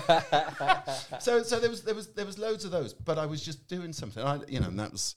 [0.00, 1.20] I mean?
[1.20, 3.66] so so there was there was there was loads of those, but I was just
[3.68, 4.22] doing something.
[4.22, 5.14] I you know and that was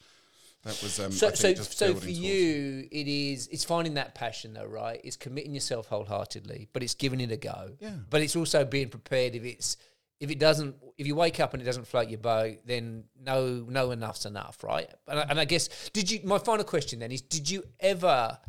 [0.66, 1.12] that was um.
[1.12, 5.00] So, so, so for you, it is it's finding that passion, though, right?
[5.04, 7.72] It's committing yourself wholeheartedly, but it's giving it a go.
[7.80, 7.92] Yeah.
[8.10, 9.78] But it's also being prepared if it's
[10.20, 13.64] if it doesn't if you wake up and it doesn't float your boat, then no
[13.70, 14.90] no enough's enough, right?
[15.08, 16.22] And I, and I guess did you?
[16.24, 18.40] My final question then is: Did you ever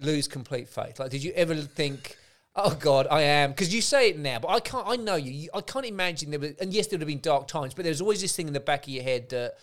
[0.00, 1.00] lose complete faith?
[1.00, 2.18] Like, did you ever think?
[2.54, 4.86] Oh God, I am because you say it now, but I can't.
[4.86, 5.32] I know you.
[5.32, 6.40] you I can't imagine there.
[6.40, 8.52] Was, and yes, there would have been dark times, but there's always this thing in
[8.52, 9.54] the back of your head that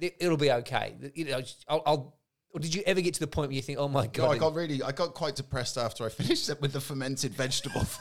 [0.00, 0.94] it'll be okay.
[1.14, 2.14] You know, I'll, I'll.
[2.54, 4.30] Or did you ever get to the point where you think, "Oh my No, God"?
[4.30, 7.82] I got really, I got quite depressed after I finished it with the fermented vegetable.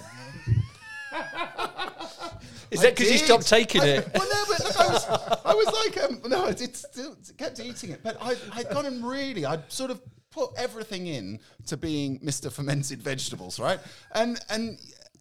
[2.69, 4.09] Is that because you stopped taking I- it?
[4.13, 5.05] Well, no, but look, I was,
[5.45, 8.85] I was like, um, no, I did still kept eating it, but I, I'd gone
[8.85, 12.51] and really, I'd sort of put everything in to being Mr.
[12.51, 13.79] Fermented Vegetables, right?
[14.13, 14.77] And and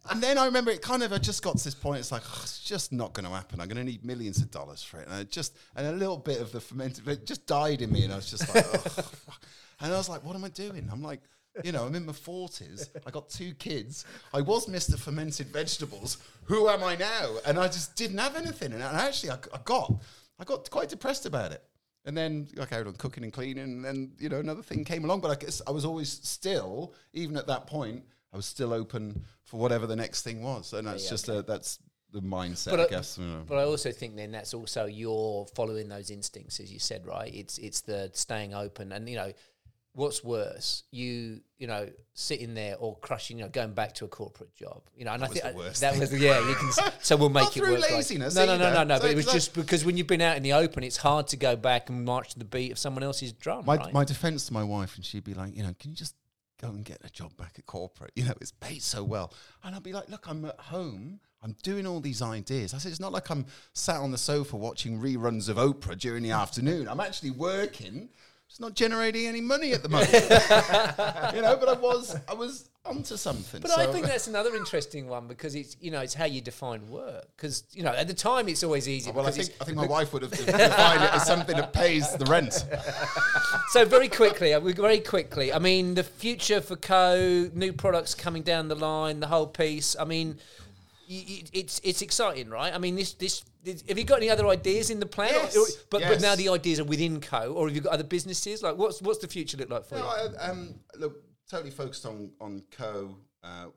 [0.09, 1.99] and then I remember it kind of, I just got to this point.
[1.99, 3.59] It's like "Oh, it's just not going to happen.
[3.59, 6.17] I'm going to need millions of dollars for it, and I just and a little
[6.17, 9.09] bit of the fermented it just died in me, and I was just like, oh,
[9.81, 10.87] and I was like, what am I doing?
[10.91, 11.21] I'm like.
[11.63, 12.87] You know, I'm in my forties.
[13.07, 14.05] I got two kids.
[14.31, 14.95] I was Mr.
[14.95, 16.19] Fermented Vegetables.
[16.43, 17.37] Who am I now?
[17.47, 18.73] And I just didn't have anything.
[18.73, 19.91] And actually, I, I got,
[20.39, 21.63] I got quite depressed about it.
[22.05, 25.03] And then I carried on cooking and cleaning, and then you know another thing came
[25.03, 25.21] along.
[25.21, 28.03] But I guess I was always still, even at that point,
[28.33, 30.73] I was still open for whatever the next thing was.
[30.73, 31.79] And that's Yeah, just a, that's
[32.11, 33.17] the mindset, But I I- guess.
[33.17, 33.43] you know.
[33.47, 37.33] But I also think then that's also your following those instincts, as you said, right?
[37.33, 39.31] It's it's the staying open, and you know,
[39.93, 44.07] what's worse, you you know, sitting there or crushing, you know, going back to a
[44.07, 46.47] corporate job, you know, and I think the worst that was yeah.
[46.47, 46.71] You can
[47.01, 47.91] so we'll make Not it through work.
[47.91, 48.95] laziness no, no, no, no, no.
[48.97, 51.27] So But it was just because when you've been out in the open, it's hard
[51.29, 53.65] to go back and march to the beat of someone else's drum.
[53.65, 53.93] my, right?
[53.93, 56.15] my defense to my wife, and she'd be like, you know, can you just
[56.59, 58.11] go and get a job back at corporate?
[58.15, 59.33] You know, it's paid so well.
[59.63, 61.19] And I'd be like, look, I'm at home.
[61.43, 62.73] I'm doing all these ideas.
[62.73, 66.23] I said, it's not like I'm sat on the sofa watching reruns of Oprah during
[66.23, 66.87] the afternoon.
[66.87, 68.09] I'm actually working.
[68.49, 70.11] It's not generating any money at the moment.
[71.35, 73.61] you know, but I was, I was onto something.
[73.61, 76.41] But so- I think that's another interesting one because it's you know it's how you
[76.41, 79.11] define work because you know at the time it's always easy.
[79.11, 82.11] well, I think, I think my wife would have defined it as something that pays
[82.15, 82.65] the rent.
[83.71, 85.51] so very quickly, uh, we very quickly.
[85.51, 89.95] I mean, the future for Koh, new products coming down the line, the whole piece.
[89.99, 90.37] I mean,
[91.07, 92.73] it's it's exciting, right?
[92.73, 93.43] I mean, this this.
[93.87, 95.29] have you got any other ideas in the plan?
[95.33, 98.03] Yes, or- but but now the ideas are within Koh, or have you got other
[98.03, 98.61] businesses?
[98.61, 100.35] Like, what's what's the future look like for No, you?
[100.39, 103.15] I, um, look, totally focused on on Koh.
[103.43, 103.67] Uh,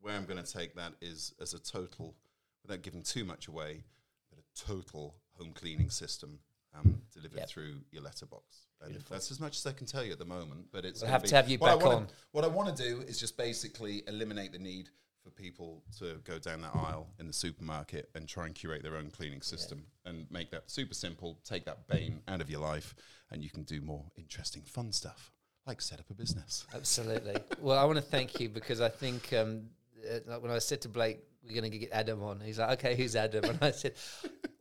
[0.00, 2.14] where I'm going to take that is as a total,
[2.62, 3.82] without giving too much away,
[4.28, 6.38] but a total home cleaning system
[6.74, 7.48] um, delivered Yep.
[7.48, 8.66] through your letterbox.
[9.08, 10.66] That's as much as I can tell you at the moment.
[10.70, 12.08] But it's We'll have be- to have you back wanna- on.
[12.32, 14.90] What I want to do is just basically eliminate the need
[15.24, 18.96] for people to go down that aisle in the supermarket and try and curate their
[18.96, 21.38] own cleaning system and make that super simple.
[21.44, 22.94] Take that bane out of your life,
[23.30, 25.32] and you can do more interesting, fun stuff
[25.66, 26.66] like set up a business.
[26.74, 27.36] Absolutely.
[27.60, 29.62] well, I want to thank you because I think um,
[30.08, 32.78] uh, like when I said to Blake, we're going to get Adam on, he's like,
[32.78, 33.44] okay, who's Adam?
[33.44, 33.94] And I said,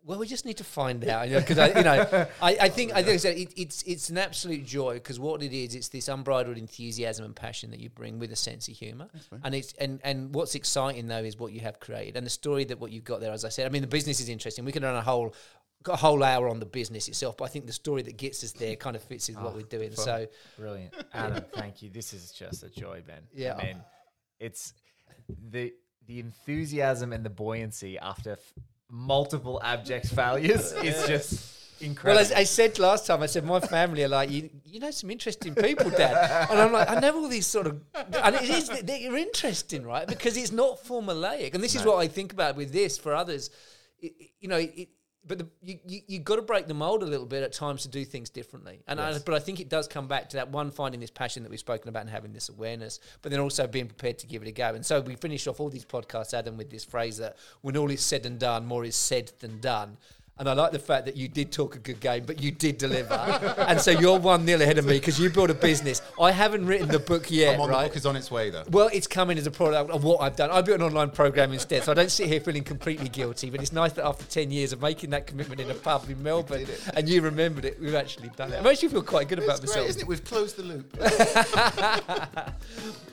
[0.06, 1.30] well, we just need to find out.
[1.30, 4.18] Because I, you know, I, I think I think I said it, it's it's an
[4.18, 8.20] absolute joy because what it is, it's this unbridled enthusiasm and passion that you bring
[8.20, 9.08] with a sense of humour.
[9.44, 12.66] And it's and and what's exciting though is what you have created and the story
[12.66, 13.32] that what you've got there.
[13.32, 14.66] As I said, I mean, the business is interesting.
[14.66, 15.34] We can run a whole.
[15.86, 18.54] A whole hour on the business itself, but I think the story that gets us
[18.54, 19.92] there kind of fits with what we're doing.
[19.92, 20.28] So,
[20.58, 20.94] Brilliant.
[21.14, 21.90] Adam, thank you.
[21.90, 23.24] This is just a joy, Ben.
[23.34, 23.58] Yeah.
[23.58, 23.84] I mean,
[24.40, 24.74] it's
[25.50, 25.74] the
[26.08, 28.54] the enthusiasm and the buoyancy after f-
[28.89, 32.16] multiple abject failures is just Incredible.
[32.16, 34.91] Well, as I said last time, I said my family are like, you, you know,
[34.91, 36.47] some interesting people, Dad.
[36.49, 40.08] And I'm like, I know all these sort of, and it is, they're interesting, right?
[40.08, 41.54] Because it's not formulaic.
[41.54, 43.49] And this is what I think about with this for others.
[43.99, 44.88] It- you know, it,
[45.26, 47.84] but the, you, you, you've got to break the mold a little bit at times
[47.84, 48.82] to do things differently.
[48.88, 51.43] And I, but I think it does come back to that one, finding this passion
[51.43, 54.41] that we've spoken about and having this awareness, but then also being prepared to give
[54.41, 54.74] it a go.
[54.74, 57.89] And so we finish off all these podcasts, Adam, with this phrase that when all
[57.89, 59.97] is said and done, more is said than done.
[60.40, 62.80] And I like the fact that you did talk a good game, but you did
[62.80, 63.14] deliver.
[63.68, 66.02] and so you're one nil ahead of me because you built a business.
[66.20, 67.84] I haven't written the book yet, I'm on right?
[67.84, 68.64] the book is on its way though.
[68.72, 70.50] Well, it's coming as a product of what I've done.
[70.50, 73.52] I built an online program instead, so I don't sit here feeling completely guilty.
[73.52, 76.22] But it's nice that after 10 years of making that commitment in a pub in
[76.24, 76.66] Melbourne,
[76.96, 78.66] and you remembered it, we've actually done it.
[78.66, 79.90] I actually feel quite good about It's great, myself.
[79.90, 80.08] isn't it?
[80.08, 80.98] We've closed the loop.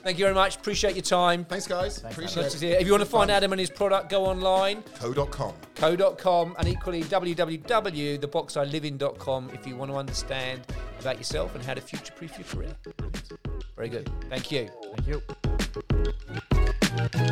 [0.03, 0.55] Thank you very much.
[0.55, 1.45] Appreciate your time.
[1.45, 2.01] Thanks, guys.
[2.03, 2.51] Nice Appreciate to it.
[2.59, 2.67] see.
[2.69, 5.53] If you want to find Adam and his product, go online, Koh.com.
[5.75, 10.61] koh.com, and equally www.theboxilivin.com if you want to understand
[10.99, 12.75] about yourself and how to future proof your career.
[13.75, 14.09] Very good.
[14.29, 14.69] Thank you.
[14.95, 15.21] Thank you.
[16.93, 17.31] Thank you.